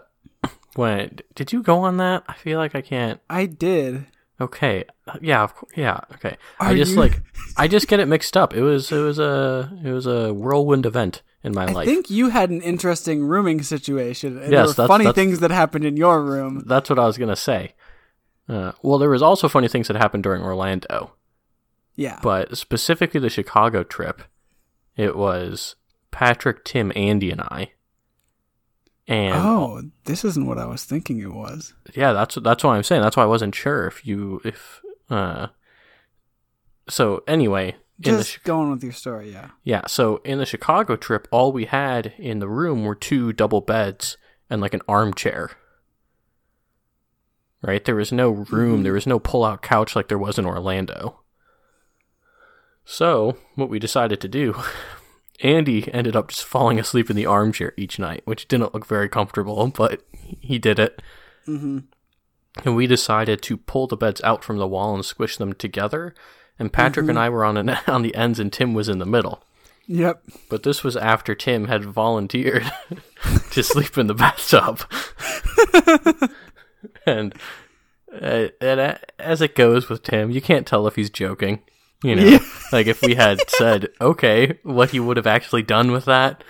[0.76, 2.24] when did you go on that?
[2.28, 3.20] I feel like I can't.
[3.28, 4.06] I did.
[4.40, 4.84] Okay,
[5.20, 6.38] yeah, of cour- yeah, okay.
[6.58, 7.20] I just you- like
[7.56, 8.54] I just get it mixed up.
[8.54, 11.86] It was it was a it was a whirlwind event in my I life.
[11.86, 14.36] think you had an interesting rooming situation.
[14.38, 16.62] And Yes, there were that's- funny that's- things that happened in your room.
[16.66, 17.74] That's what I was gonna say.
[18.48, 21.12] Uh, well, there was also funny things that happened during Orlando.
[21.96, 22.18] Yeah.
[22.22, 24.22] but specifically the Chicago trip,
[24.96, 25.76] it was
[26.10, 27.72] Patrick, Tim, Andy, and I.
[29.06, 31.74] And oh, this isn't what I was thinking it was.
[31.94, 33.02] yeah, that's that's why I'm saying.
[33.02, 35.48] That's why I wasn't sure if you if uh.
[36.88, 39.50] So anyway, the Just Chi- going with your story, yeah.
[39.62, 43.60] yeah, so in the Chicago trip, all we had in the room were two double
[43.60, 44.16] beds
[44.48, 45.50] and like an armchair.
[47.62, 48.84] Right, there was no room.
[48.84, 51.20] There was no pull-out couch like there was in Orlando.
[52.86, 54.56] So, what we decided to do,
[55.42, 59.10] Andy ended up just falling asleep in the armchair each night, which didn't look very
[59.10, 61.02] comfortable, but he did it.
[61.46, 61.80] Mm-hmm.
[62.64, 66.14] And we decided to pull the beds out from the wall and squish them together.
[66.60, 69.06] And Patrick and I were on an, on the ends, and Tim was in the
[69.06, 69.42] middle.
[69.86, 70.22] Yep.
[70.48, 72.70] But this was after Tim had volunteered
[73.50, 74.82] to sleep in the bathtub.
[77.06, 77.34] and
[78.20, 81.62] uh, and uh, as it goes with Tim, you can't tell if he's joking.
[82.02, 82.38] You know, Yeah.
[82.72, 86.42] like if we had said, okay, what he would have actually done with that.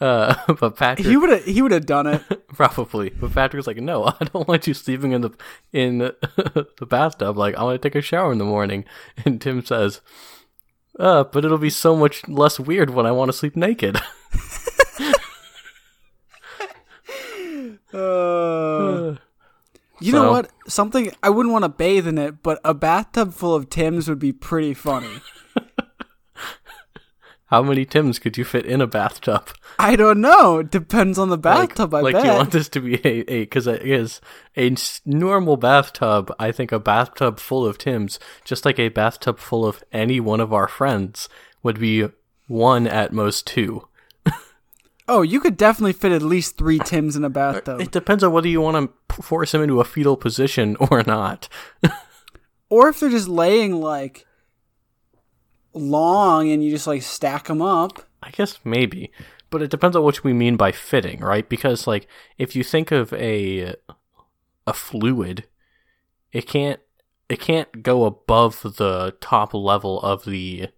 [0.00, 2.48] Uh, but Patrick He would have he would have done it.
[2.48, 5.30] probably, but Patrick was like, no, I don't want you sleeping in the
[5.72, 7.36] in the bathtub.
[7.36, 8.84] Like I want to take a shower in the morning.
[9.24, 10.00] And Tim says,
[10.98, 13.98] uh, but it'll be so much less weird when I want to sleep naked.
[17.92, 19.16] Uh,
[20.00, 20.50] you know what?
[20.68, 24.18] Something I wouldn't want to bathe in it, but a bathtub full of Tims would
[24.18, 25.20] be pretty funny.
[27.46, 29.50] How many Tims could you fit in a bathtub?
[29.78, 30.58] I don't know.
[30.58, 31.92] It depends on the bathtub.
[31.92, 32.24] like, I like bet.
[32.24, 34.20] you want this to be a a because it is
[34.56, 36.34] a normal bathtub.
[36.40, 40.40] I think a bathtub full of Tims, just like a bathtub full of any one
[40.40, 41.28] of our friends,
[41.62, 42.08] would be
[42.48, 43.86] one at most two.
[45.08, 47.80] oh, you could definitely fit at least three Tims in a uh, bathtub.
[47.80, 51.48] It depends on whether you want to force them into a fetal position or not.
[52.68, 54.25] or if they're just laying like
[55.76, 58.06] long and you just like stack them up.
[58.22, 59.12] I guess maybe,
[59.50, 61.48] but it depends on what we mean by fitting, right?
[61.48, 62.08] Because like
[62.38, 63.76] if you think of a
[64.66, 65.44] a fluid,
[66.32, 66.80] it can't
[67.28, 70.68] it can't go above the top level of the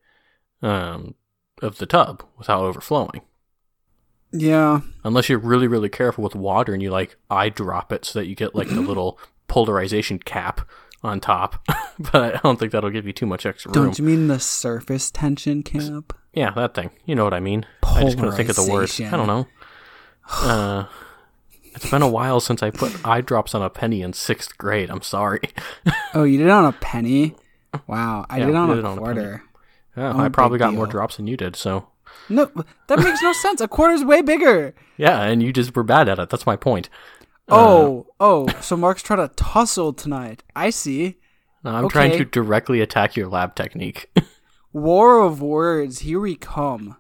[0.63, 1.15] um
[1.63, 3.23] of the tub without overflowing.
[4.31, 4.81] Yeah.
[5.05, 8.27] Unless you're really really careful with water and you like eye drop it so that
[8.27, 10.61] you get like the little polarization cap
[11.03, 11.65] on top.
[12.13, 13.85] but I don't think that'll give you too much extra room.
[13.87, 16.17] Don't you mean the surface tension camp?
[16.33, 16.91] Yeah, that thing.
[17.05, 17.67] You know what I mean.
[17.85, 18.91] I just couldn't think of the word.
[19.01, 19.47] I don't know.
[20.31, 20.85] Uh,
[21.65, 24.91] it's been a while since I put eye drops on a penny in sixth grade.
[24.91, 25.41] I'm sorry.
[26.15, 27.35] Oh, you did it on a penny?
[27.87, 29.43] Wow, I Yeah, did it on we a did it on a quarter.
[29.97, 31.55] Yeah, Oh, I probably got more drops than you did.
[31.55, 31.89] So
[32.31, 32.51] No,
[32.87, 33.61] that makes no sense.
[33.61, 34.75] A quarter's way bigger.
[34.97, 36.31] yeah, and you just were bad at it.
[36.31, 36.89] That's my point.
[37.49, 40.43] Oh, oh, so Mark's trying to tussle tonight.
[40.55, 41.17] I see.
[41.65, 44.11] No, I'm trying to directly attack your lab technique.
[44.73, 46.01] War of words.
[46.01, 46.97] Here we come.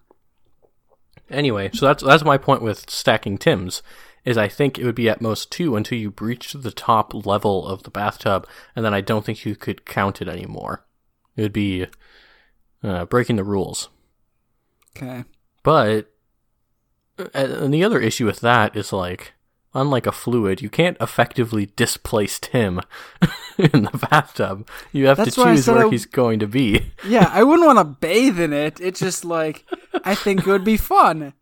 [1.30, 3.82] anyway, so that's that's my point with stacking Tims.
[4.24, 7.66] Is I think it would be at most two until you breached the top level
[7.66, 10.84] of the bathtub, and then I don't think you could count it anymore.
[11.36, 11.86] It would be
[12.82, 13.88] uh, breaking the rules.
[14.96, 15.24] Okay.
[15.62, 16.10] But
[17.18, 19.34] uh, and the other issue with that is like,
[19.74, 22.80] unlike a fluid, you can't effectively displace Tim
[23.58, 24.68] in the bathtub.
[24.92, 26.92] You have That's to choose where I- he's going to be.
[27.06, 28.80] Yeah, I wouldn't want to bathe in it.
[28.80, 29.64] It's just like
[30.04, 31.32] I think it would be fun.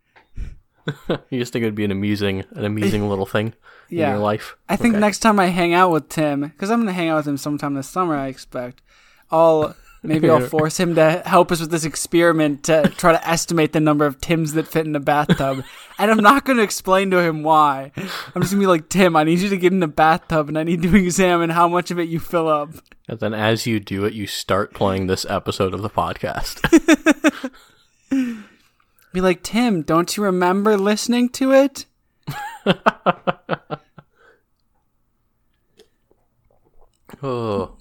[1.31, 3.55] you just think it would be an amusing, an amusing little thing
[3.91, 4.57] in your life.
[4.69, 5.01] I think Okay.
[5.01, 7.75] next time I hang out with Tim, because I'm gonna hang out with him sometime
[7.75, 8.83] this summer, I expect.
[9.31, 9.75] I'll
[10.07, 13.81] maybe I'll force him to help us with this experiment to try to estimate the
[13.81, 15.65] number of Tims that fit in a bathtub.
[15.99, 17.93] and I'm not gonna explain to him why.
[17.97, 20.59] I'm just gonna be like, Tim, I need you to get in the bathtub, and
[20.59, 22.71] I need to examine how much of it you fill up.
[23.09, 26.63] And then as you do it, you start playing this episode of the podcast.
[29.13, 31.87] Be like, Tim, don't you remember listening to it?
[37.23, 37.77] oh.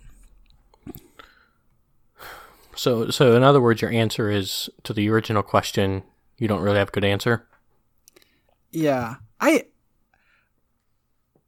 [2.86, 6.04] So, so in other words, your answer is to the original question.
[6.38, 7.48] You don't really have a good answer.
[8.70, 9.16] Yeah.
[9.42, 9.66] I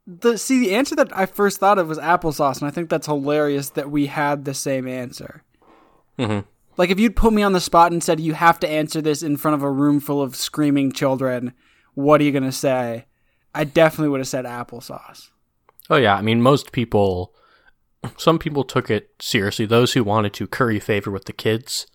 [0.04, 3.06] the see the answer that I first thought of was applesauce, and I think that's
[3.06, 5.44] hilarious that we had the same answer.
[6.18, 6.44] Mhm.
[6.76, 9.22] Like if you'd put me on the spot and said you have to answer this
[9.22, 11.52] in front of a room full of screaming children,
[11.94, 13.06] what are you gonna say?
[13.54, 15.28] I definitely would have said applesauce.
[15.88, 17.32] Oh yeah, I mean most people
[18.16, 19.66] some people took it seriously.
[19.66, 21.86] Those who wanted to curry favor with the kids,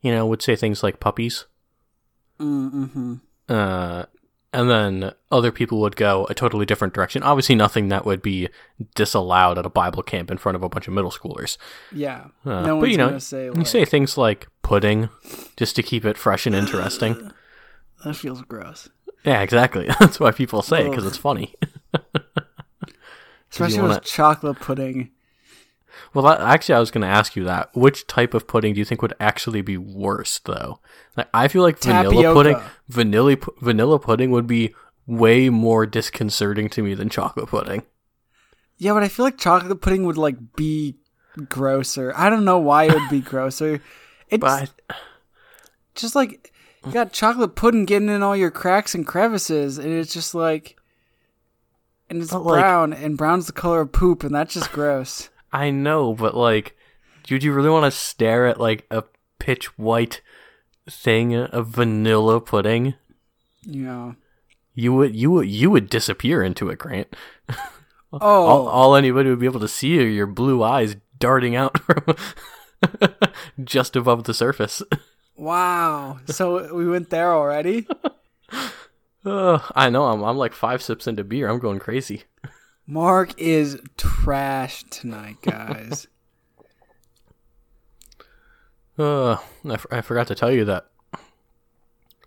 [0.00, 1.46] you know, would say things like puppies.
[2.40, 3.14] Mm-hmm.
[3.48, 4.04] Uh
[4.54, 7.24] and then other people would go a totally different direction.
[7.24, 8.48] Obviously nothing that would be
[8.94, 11.58] disallowed at a Bible camp in front of a bunch of middle schoolers.
[11.90, 12.26] Yeah.
[12.46, 15.08] Uh, no but one's you know, say you say things like pudding
[15.56, 17.32] just to keep it fresh and interesting.
[18.04, 18.88] that feels gross.
[19.24, 19.88] yeah, exactly.
[20.00, 21.52] That's why people say it because it's funny.
[23.50, 25.10] Especially wanna- with chocolate pudding.
[26.12, 27.70] Well, actually, I was going to ask you that.
[27.74, 30.80] Which type of pudding do you think would actually be worse, though?
[31.16, 34.74] Like, I feel like vanilla pudding, vanilla vanilla pudding would be
[35.06, 37.84] way more disconcerting to me than chocolate pudding.
[38.78, 40.96] Yeah, but I feel like chocolate pudding would like be
[41.48, 42.12] grosser.
[42.16, 43.80] I don't know why it would be grosser.
[44.30, 44.72] It's But
[45.94, 46.52] just like
[46.84, 50.76] you got chocolate pudding getting in all your cracks and crevices, and it's just like,
[52.08, 55.28] and it's But, like- brown, and brown's the color of poop, and that's just gross.
[55.54, 56.76] I know, but like,
[57.22, 59.04] dude, you really want to stare at like a
[59.38, 60.20] pitch white
[60.90, 62.94] thing of vanilla pudding?
[63.64, 64.16] Know.
[64.74, 67.14] You would, you would, you would disappear into it, Grant.
[68.12, 71.76] Oh, All, all anybody would be able to see are your blue eyes darting out
[71.80, 72.04] from
[73.64, 74.82] just above the surface.
[75.34, 76.20] wow!
[76.26, 77.88] So we went there already.
[79.26, 80.04] Uh, I know.
[80.04, 81.48] I'm I'm like five sips into beer.
[81.48, 82.24] I'm going crazy.
[82.86, 86.06] Mark is trash tonight, guys.
[88.96, 90.86] Uh, I, f- I forgot to tell you that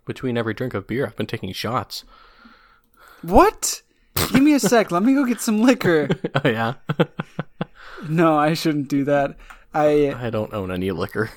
[0.05, 2.03] between every drink of beer, I've been taking shots.
[3.21, 3.81] what?
[4.33, 4.91] Give me a sec.
[4.91, 6.09] Let me go get some liquor.
[6.43, 6.73] oh yeah.
[8.09, 9.37] No, I shouldn't do that.
[9.73, 11.29] I I don't own any liquor.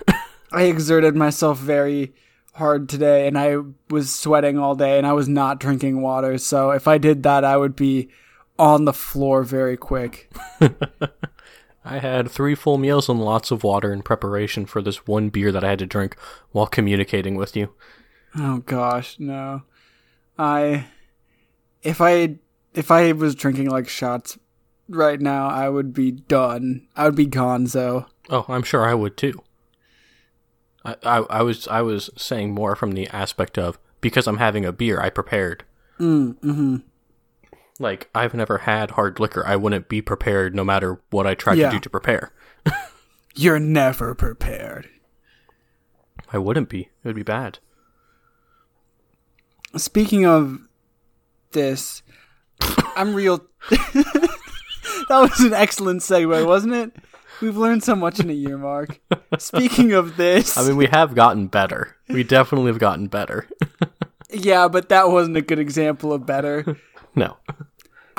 [0.52, 2.12] I exerted myself very
[2.54, 6.38] hard today and I was sweating all day and I was not drinking water.
[6.38, 8.09] So if I did that, I would be
[8.61, 10.31] on the floor very quick.
[11.85, 15.51] I had three full meals and lots of water in preparation for this one beer
[15.51, 16.14] that I had to drink
[16.53, 17.73] while communicating with you.
[18.37, 19.62] Oh gosh, no.
[20.38, 20.88] I
[21.83, 22.37] if I
[22.75, 24.38] if I was drinking like shots
[24.90, 26.87] right now, I would be done.
[26.94, 28.07] I would be gone, gonzo.
[28.29, 29.42] Oh, I'm sure I would too.
[30.85, 34.66] I, I, I was I was saying more from the aspect of because I'm having
[34.66, 35.64] a beer, I prepared.
[35.99, 36.77] Mm, mm-hmm.
[37.80, 39.44] Like I've never had hard liquor.
[39.44, 41.70] I wouldn't be prepared no matter what I tried Yeah.
[41.70, 42.32] to do to prepare.
[43.34, 44.88] You're never prepared.
[46.32, 46.82] I wouldn't be.
[46.82, 47.58] It would be bad.
[49.76, 50.60] Speaking of
[51.52, 52.02] this,
[52.96, 53.44] I'm real.
[53.70, 54.28] that
[55.08, 56.92] was an excellent segue, wasn't it?
[57.40, 59.00] We've learned so much in a year, Mark.
[59.38, 61.96] Speaking of this, I mean, we have gotten better.
[62.08, 63.48] We definitely have gotten better.
[64.30, 66.76] yeah, but that wasn't a good example of better.
[67.14, 67.38] no.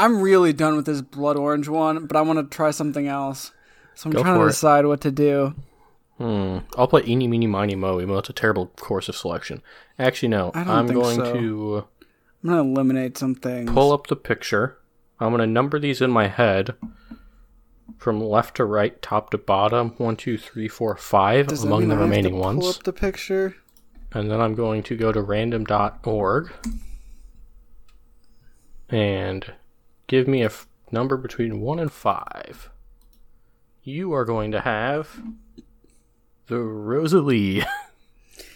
[0.02, 3.52] I'm really done with this blood orange one, but I want to try something else.
[3.96, 4.50] So I'm Go trying to it.
[4.50, 5.54] decide what to do.
[6.18, 6.60] Hmm.
[6.78, 9.62] I'll play Eeny, Meeny, Miny, Mo, even though it's a terrible course of selection.
[10.00, 10.52] Actually, no.
[10.54, 11.34] I think going so.
[11.34, 11.86] to
[12.44, 13.72] I'm gonna eliminate some things.
[13.72, 14.78] pull up the picture.
[15.20, 16.74] I'm going to number these in my head
[18.00, 19.90] from left to right, top to bottom.
[19.98, 22.78] One, two, three, four, five Does among the I have to remaining Pull ones.
[22.78, 23.56] up the picture.
[24.14, 26.52] And then I'm going to go to random.org
[28.90, 29.54] and
[30.12, 32.70] give me a f- number between 1 and 5.
[33.82, 35.22] You are going to have
[36.48, 37.64] the Rosalie.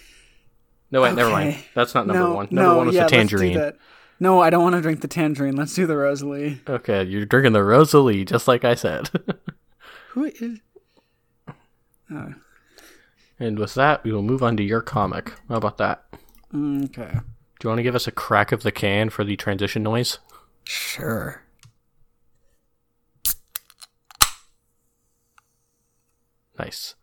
[0.91, 1.55] no, wait, never mind.
[1.73, 2.47] That's not number no, one.
[2.51, 3.71] Number no, one was yeah, the tangerine.
[4.19, 5.55] No, I don't want to drink the tangerine.
[5.55, 6.61] Let's do the Rosalie.
[6.67, 9.09] Okay, you're drinking the Rosalie, just like I said.
[10.09, 10.59] Who is?
[13.39, 15.33] and with that, we will move on to your comic.
[15.47, 16.03] How about that?
[16.53, 17.19] Mm, Okay.
[17.59, 20.19] Do you want to give us a crack of the can for the transition noise?
[20.65, 21.44] Sure.
[26.57, 26.95] Nice.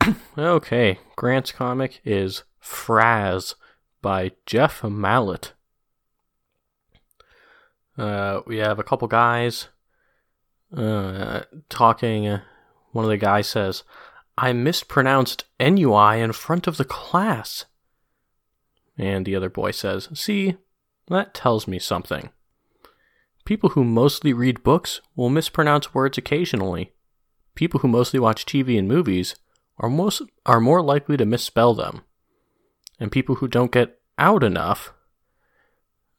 [0.38, 3.54] okay, Grant's comic is Frazz
[4.00, 5.52] by Jef Mallett.
[7.96, 9.68] Uh, we have a couple guys
[10.76, 12.40] uh, talking.
[12.92, 13.82] One of the guys says,
[14.36, 17.64] I mispronounced ennui in front of the class.
[18.96, 20.56] And the other boy says, See,
[21.08, 22.30] that tells me something.
[23.44, 26.92] People who mostly read books will mispronounce words occasionally.
[27.58, 29.34] People who mostly watch TV and movies
[29.78, 32.02] are most are more likely to misspell them.
[33.00, 34.92] And people who don't get out enough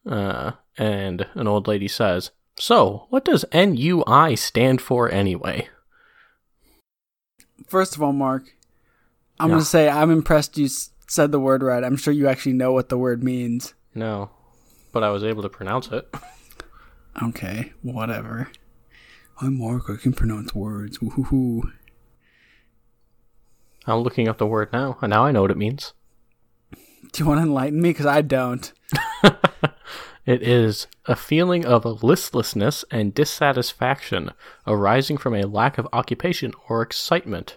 [0.06, 5.70] uh, and an old lady says, So, what does ennui stand for anyway?
[7.66, 8.54] First of all, Mark,
[9.38, 9.54] I'm Yeah.
[9.54, 10.68] going to say I'm impressed you
[11.08, 11.82] said the word right.
[11.82, 13.72] I'm sure you actually know what the word means.
[13.94, 14.28] No,
[14.92, 16.06] but I was able to pronounce it.
[17.22, 18.50] Okay, whatever.
[19.40, 19.84] I'm Mark.
[19.88, 20.98] I can pronounce words.
[20.98, 21.62] Woohoo.
[23.86, 25.94] I'm looking up the word now, and now I know what it means.
[27.12, 27.90] Do you want to enlighten me?
[27.90, 28.72] Because I don't.
[30.26, 34.30] It is a feeling of listlessness and dissatisfaction
[34.66, 37.56] arising from a lack of occupation or excitement.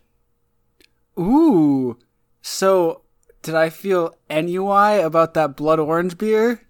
[1.19, 1.99] Ooh.
[2.41, 3.03] So,
[3.41, 6.61] did I feel ennui about that blood orange beer?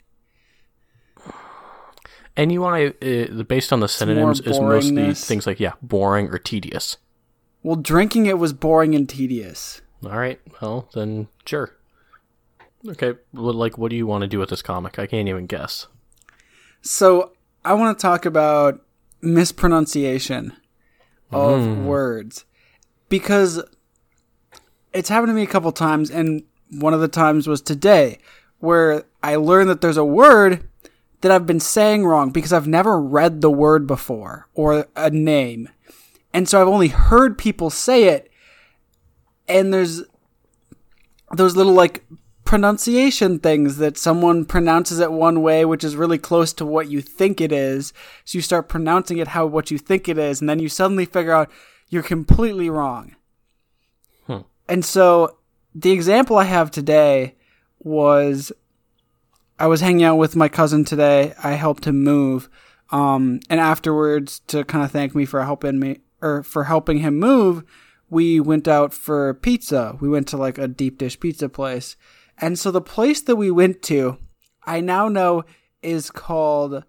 [2.37, 6.97] NUI, uh, based on the synonyms, is mostly things like, yeah, boring or tedious.
[7.61, 9.81] Well, drinking it was boring and tedious.
[10.03, 11.75] All right, well, then sure.
[12.89, 14.99] Okay, well, like, what do you want to do with this comic?
[14.99, 15.87] I can't even guess.
[16.81, 17.31] So,
[17.63, 18.81] I want to talk about
[19.21, 20.53] mispronunciation
[21.31, 22.45] of words
[23.09, 23.63] because
[24.91, 28.17] it's happened to me a couple times, and one of the times was today
[28.59, 30.67] where I learned that there's a word
[31.23, 35.69] that I've been saying wrong because I've never read the word before or a name.
[36.33, 38.29] And so I've only heard people say it,
[39.47, 40.03] and there's
[41.31, 42.03] those little like
[42.43, 47.01] pronunciation things that someone pronounces it one way which is really close to what you
[47.01, 47.93] think it is
[48.25, 51.05] so you start pronouncing it how what you think it is and then you suddenly
[51.05, 51.49] figure out
[51.87, 53.15] you're completely wrong
[54.27, 54.39] Hmm.
[54.67, 55.37] and so
[55.73, 57.35] the example i have today
[57.79, 58.51] was
[59.59, 62.49] i was hanging out with my cousin today i helped him move
[62.91, 67.19] um, and afterwards to kind of thank me for helping me or for helping him
[67.19, 67.63] move
[68.09, 71.95] we went out for pizza we went to like a deep dish pizza place
[72.37, 74.17] and so the place that we went to,
[74.65, 75.43] I now know
[75.81, 76.83] is called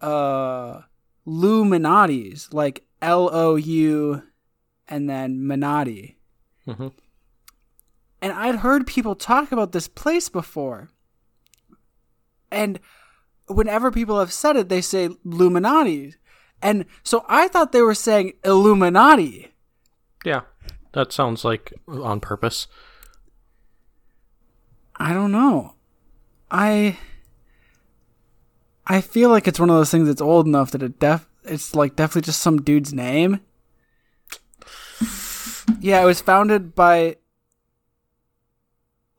[0.00, 0.80] uh
[1.26, 4.22] Lou Malnati's, like L O U
[4.88, 6.16] and then Minati.
[6.64, 6.88] hmm
[8.22, 10.90] And I'd heard people talk about this place before.
[12.50, 12.80] And
[13.46, 16.14] whenever people have said it, they say Illuminati.
[16.62, 19.52] And so I thought they were saying Illuminati.
[20.24, 20.42] Yeah,
[20.92, 22.66] that sounds like on purpose.
[24.96, 25.74] I don't know.
[26.50, 26.98] I
[28.86, 31.74] I feel like it's one of those things that's old enough that it def it's
[31.74, 33.40] like definitely just some dude's name.
[35.80, 37.16] Yeah, it was founded by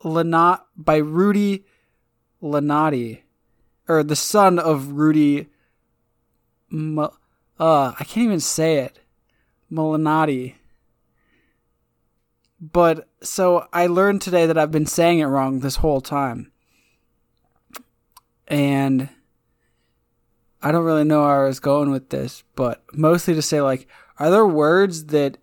[0.03, 1.65] Lenat by Rudy
[2.41, 3.21] Lenati,
[3.87, 5.47] or the son of Rudy.
[6.71, 8.99] M- uh, I can't even say it.
[9.71, 10.55] Malinati.
[12.59, 16.51] But so I learned today that I've been saying it wrong this whole time.
[18.47, 19.09] And
[20.61, 23.87] I don't really know where I was going with this, but mostly to say like,
[24.19, 25.37] are there words that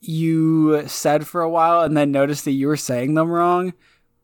[0.00, 3.74] you said for a while and then noticed that you were saying them wrong?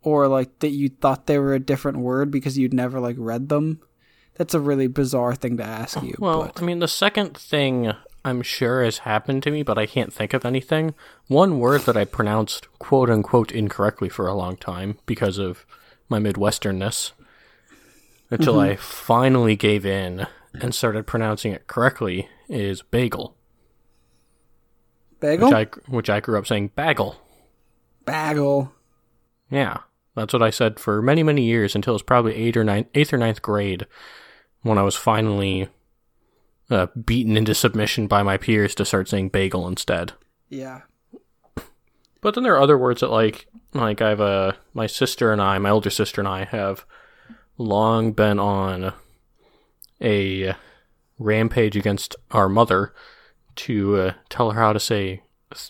[0.03, 3.49] Or like that you thought they were a different word because you'd never like read
[3.49, 3.81] them?
[4.35, 6.15] That's a really bizarre thing to ask you.
[6.19, 7.93] Well, but I mean, the second thing
[8.25, 10.95] I'm sure has happened to me, but I can't think of anything.
[11.27, 15.67] One word that I pronounced quote unquote incorrectly for a long time because of
[16.09, 17.13] my Midwesternness
[18.31, 18.73] until Mm-hmm.
[18.73, 23.37] I finally gave in and started pronouncing it correctly is bagel,
[25.21, 25.49] bagel?
[25.49, 27.17] which I which I grew up saying bagel.
[28.05, 28.73] Bagel.
[29.51, 29.79] Yeah,
[30.15, 32.89] that's what I said for many many years until it was probably eighth or ninth
[32.95, 33.87] eighth or ninth grade
[34.63, 35.69] when I was finally
[36.71, 40.13] uh, beaten into submission by my peers to start saying bagel instead.
[40.49, 40.83] Yeah.
[42.21, 45.41] But then there are other words that like like I have a my sister and
[45.41, 46.85] I, my older sister and I have
[47.57, 48.93] long been on
[50.01, 50.55] a
[51.19, 52.95] rampage against our mother
[53.57, 55.23] to uh, tell her how to say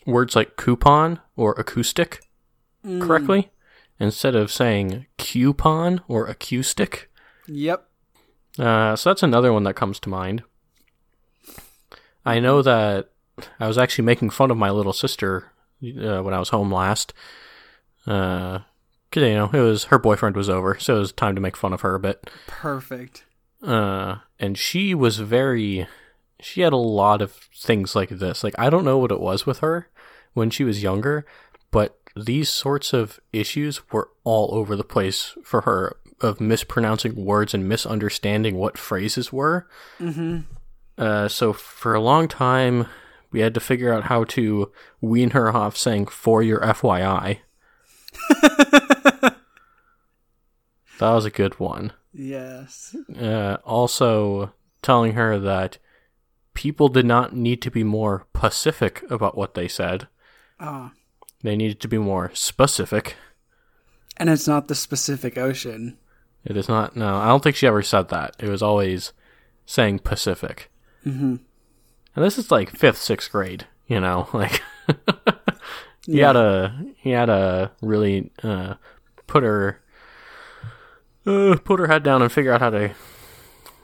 [0.06, 2.20] words like coupon or acoustic
[3.00, 3.50] correctly.
[4.00, 7.10] Instead of saying coupon or acoustic.
[7.46, 7.86] Yep.
[8.58, 10.42] Uh, so that's another one that comes to mind.
[12.24, 13.10] I know that
[13.58, 17.12] I was actually making fun of my little sister uh, when I was home last.
[18.06, 18.60] Uh,
[19.10, 21.56] 'cause, you know, it was her boyfriend was over, so it was time to make
[21.56, 22.30] fun of her a bit.
[22.46, 23.24] Perfect.
[23.62, 25.86] Uh, and she was very,
[26.40, 28.42] she had a lot of things like this.
[28.42, 29.88] Like, I don't know what it was with her
[30.32, 31.26] when she was younger,
[32.16, 37.68] these sorts of issues were all over the place for her of mispronouncing words and
[37.68, 39.66] misunderstanding what phrases were.
[39.98, 40.40] Mm-hmm.
[40.98, 42.86] Uh, so for a long time,
[43.30, 47.38] we had to figure out how to wean her off saying "for your FYI."
[48.42, 49.34] that
[51.00, 51.92] was a good one.
[52.12, 52.94] Yes.
[53.18, 54.52] Uh, also,
[54.82, 55.78] telling her that
[56.54, 60.08] people did not need to be more pacific about what they said;
[60.58, 60.92] Ah.
[61.42, 63.16] They needed to be more specific.
[64.16, 65.96] And it's not the specific ocean.
[66.44, 66.96] It is not.
[66.96, 68.34] No, I don't think she ever said that.
[68.38, 69.12] It was always
[69.66, 70.70] saying Pacific.
[71.06, 71.36] Mm-hmm.
[72.16, 73.66] And this is like fifth, sixth grade.
[73.86, 74.62] You know, like
[76.06, 76.26] he Yeah.
[76.28, 78.74] had to he had to really uh,
[79.26, 79.80] put her
[81.26, 82.92] uh, put her head down and figure out how to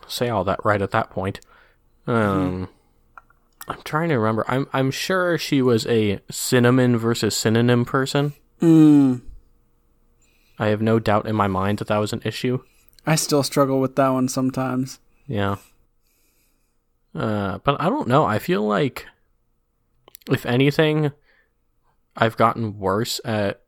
[0.07, 1.41] say all that right at that point.
[2.07, 2.69] Um,
[3.69, 4.45] I'm trying to remember.
[4.49, 8.35] I'm I'm sure she was a cinnamon versus synonym person.
[8.61, 9.23] Mm.
[10.59, 12.63] I have no doubt in my mind that that was an issue.
[13.07, 14.99] I still struggle with that one sometimes.
[15.27, 15.57] Yeah.
[17.15, 18.25] Uh, but I don't know.
[18.25, 19.07] I feel like,
[20.31, 21.13] if anything,
[22.17, 23.63] I've gotten worse at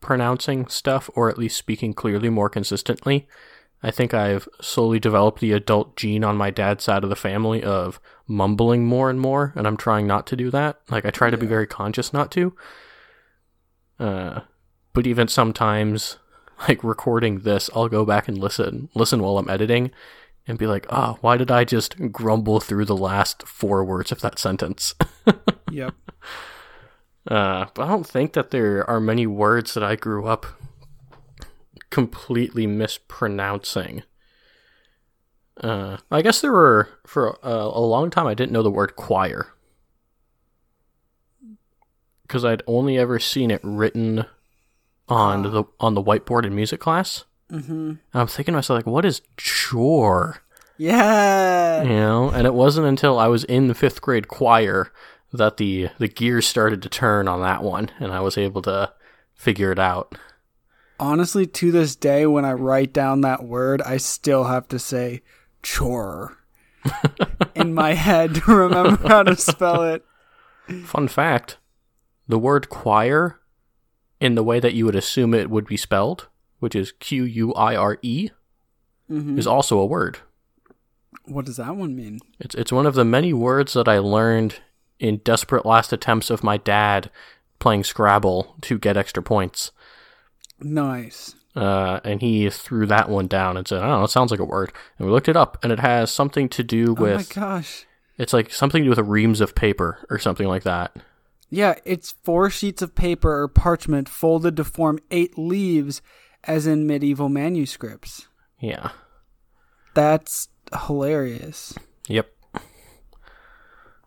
[0.00, 3.26] pronouncing stuff or at least speaking clearly more consistently.
[3.82, 7.62] I think I've slowly developed the adult gene on my dad's side of the family
[7.62, 10.80] of mumbling more and more, and I'm trying not to do that.
[10.88, 12.54] Like, I try to be very conscious not to.
[13.98, 14.40] Uh,
[14.92, 16.18] but even sometimes,
[16.68, 19.90] like recording this, I'll go back and listen, listen while I'm editing,
[20.46, 24.20] and be like, "Ah, why did I just grumble through the last four words of
[24.20, 24.94] that sentence?"
[25.70, 25.94] Yep.
[27.28, 30.46] Uh, but I don't think that there are many words that I grew up
[31.90, 34.02] completely mispronouncing.
[35.60, 38.96] Uh, I guess there were for a, a long time I didn't know the word
[38.96, 39.52] choir
[42.22, 44.24] because I'd only ever seen it written
[45.08, 47.24] on the on the whiteboard in music class.
[47.52, 47.72] Mm-hmm.
[47.72, 50.42] And I'm thinking to myself like, what is chore?
[50.78, 51.82] Yeah.
[51.82, 54.90] you know and it wasn't until i was in the fifth grade choir
[55.30, 58.90] that the the gears started to turn on that one and i was able to
[59.34, 60.16] figure it out
[60.98, 65.22] Honestly, to this day, when I write down that word, I still have to say
[65.62, 66.36] chore
[67.54, 70.04] in my head to remember how to spell it.
[70.84, 71.58] fun fact
[72.28, 73.40] the word choir
[74.20, 76.28] in the way that you would assume it would be spelled
[76.60, 78.30] which is q-u-i-r-e
[79.10, 79.38] Mhm.
[79.38, 80.18] is also a word
[81.24, 82.20] What does that one mean?
[82.38, 84.60] it's it's one of the many words that i learned
[85.00, 87.10] in desperate last attempts of my dad
[87.58, 89.72] playing scrabble to get extra points
[90.62, 91.34] Nice.
[91.56, 94.40] Uh, and he threw that one down and said, "I don't know, it sounds like
[94.40, 97.34] a word." And we looked it up, and it has something to do with.
[97.36, 97.86] oh my gosh.
[98.18, 100.96] it's like something to do with reams of paper or something like that.
[101.48, 106.00] Yeah, it's four sheets of paper or parchment folded to form eight leaves,
[106.44, 108.28] as in medieval manuscripts.
[108.60, 108.90] Yeah.
[109.94, 110.48] That's
[110.86, 111.74] hilarious.
[112.08, 112.30] Yep.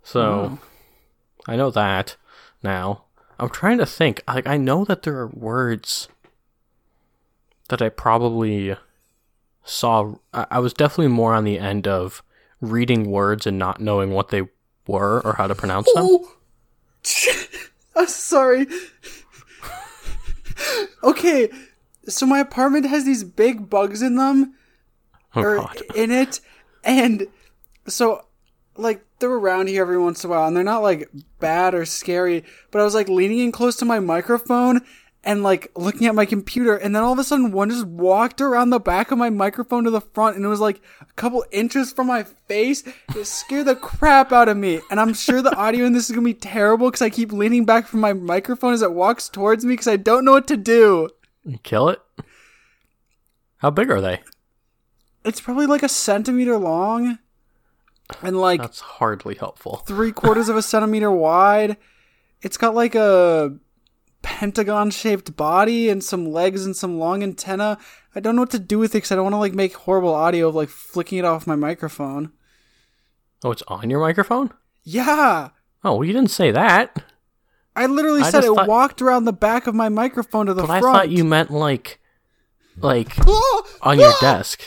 [0.04, 0.60] So.
[1.48, 2.16] I know that
[2.62, 3.06] now.
[3.40, 4.22] I'm trying to think.
[4.28, 6.08] Like I know that there are words
[7.70, 8.76] that I probably
[9.64, 10.16] saw.
[10.34, 12.22] I, was definitely more on the end of
[12.62, 14.44] reading words and not knowing what they
[14.88, 16.04] were or how to pronounce them.
[16.06, 16.32] Oh,
[17.96, 18.68] I'm sorry.
[21.04, 21.50] okay,
[22.08, 24.56] so my apartment has these big bugs in them,
[25.36, 25.82] Oh or god.
[25.96, 26.40] in it,
[26.84, 27.28] and
[27.88, 28.26] so
[28.76, 31.10] like they're around here every once in a while, and they're not like
[31.40, 32.44] bad or scary.
[32.72, 34.82] But I was like leaning in close to my microphone
[35.24, 38.42] and like looking at my computer, and then all of a sudden one just walked
[38.42, 41.46] around the back of my microphone to the front, and it was like a couple
[41.52, 42.84] inches from my face.
[43.16, 46.16] It scared the crap out of me, and I'm sure the audio in this is
[46.16, 49.64] gonna be terrible because I keep leaning back from my microphone as it walks towards
[49.64, 51.10] me because I don't know what to do.
[51.64, 52.02] Kill it?
[53.58, 54.22] How big are they?
[55.24, 57.20] It's probably like a centimeter long,
[58.22, 59.78] and like That's hardly helpful.
[59.88, 61.78] three quarters of a centimeter wide.
[62.42, 63.56] It's got like a
[64.24, 67.78] pentagon shaped body and some legs and some long antenna.
[68.16, 69.76] I don't know what to do with it because I don't want to like make
[69.76, 72.32] horrible audio of like flicking it off my microphone.
[73.44, 74.52] Oh, it's on your microphone?
[74.84, 75.50] Yeah,
[75.86, 77.04] Oh, well, you didn't say that.
[77.76, 80.62] I literally I said it thought- walked around the back of my microphone to the
[80.62, 82.00] But I thought you meant like,
[82.78, 83.10] like
[83.82, 84.62] on your desk.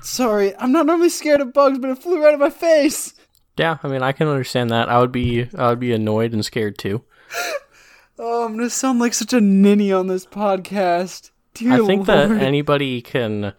[0.00, 3.14] Sorry, I'm not normally scared of bugs, but it flew right in my face.
[3.56, 4.88] Yeah, I mean, I can understand that.
[4.88, 7.04] I would be, I would be annoyed and scared too.
[8.18, 11.30] Oh, I'm gonna sound like such a ninny on this podcast.
[11.54, 13.54] Dear I think that anybody can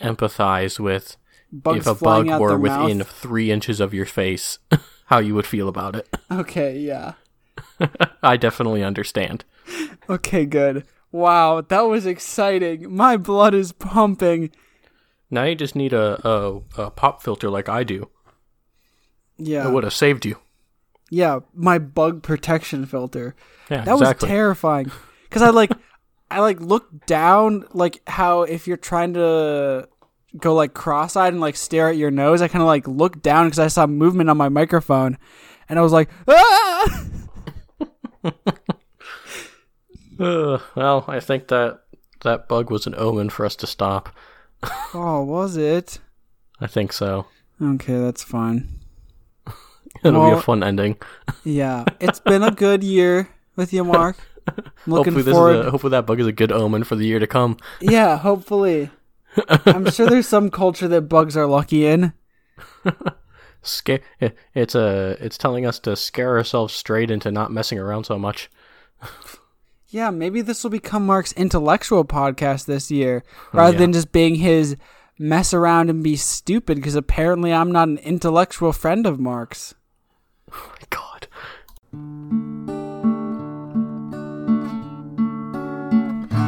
[0.00, 1.16] empathize with
[1.52, 3.10] bugs if a bug were within mouth.
[3.10, 4.58] three inches of your face,
[5.06, 6.08] how you would feel about it.
[6.30, 7.14] Okay, yeah.
[8.22, 9.44] I definitely understand.
[10.08, 10.86] Okay, good.
[11.12, 12.94] Wow, that was exciting.
[12.94, 14.50] My blood is pumping.
[15.28, 18.08] Now you just need a, a, a pop filter like I do.
[19.38, 19.68] Yeah.
[19.68, 20.38] It would have saved you.
[21.10, 23.34] Yeah, my bug protection filter.
[23.68, 24.26] Yeah, That exactly.
[24.26, 24.92] was terrifying.
[25.30, 25.72] Cuz I like
[26.30, 29.88] I like looked down like how if you're trying to
[30.38, 33.48] go like cross-eyed and like stare at your nose, I kind of like looked down
[33.50, 35.18] cuz I saw movement on my microphone
[35.68, 37.04] and I was like, "Ah!"
[40.20, 41.80] Ugh, well, I think that
[42.22, 44.10] that bug was an omen for us to stop.
[44.92, 45.98] Oh, was it?
[46.60, 47.26] I think so.
[47.62, 48.79] Okay, that's fine.
[50.04, 50.96] It'll be a fun ending.
[51.44, 54.16] Yeah, it's been a good year with you, Mark.
[54.86, 55.56] Looking hopefully, forward.
[55.66, 57.56] a, hopefully that bug is a good omen for the year to come.
[57.80, 58.90] Yeah, hopefully.
[59.66, 62.12] I'm sure there's some culture that bugs are lucky in.
[63.62, 64.00] Scare.
[64.54, 65.16] It's a.
[65.20, 68.50] It's telling us to scare ourselves straight into not messing around so much.
[69.88, 73.22] Yeah, maybe this will become Mark's intellectual podcast this year,
[73.52, 73.80] rather yeah.
[73.80, 74.76] than just being his
[75.18, 76.76] mess around and be stupid.
[76.76, 79.74] Because apparently, I'm not an intellectual friend of Mark's.
[81.92, 81.96] Oh
[86.30, 86.40] God.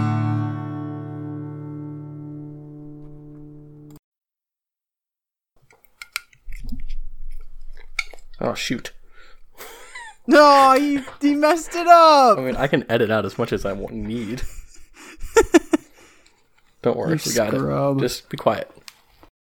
[8.41, 8.93] Oh shoot!
[10.27, 12.39] No, he he messed it up.
[12.39, 14.43] I mean, I can edit out as much as I want need.
[16.83, 17.99] Don't worry, You we got scrub.
[17.99, 18.01] it.
[18.01, 18.69] Just be quiet.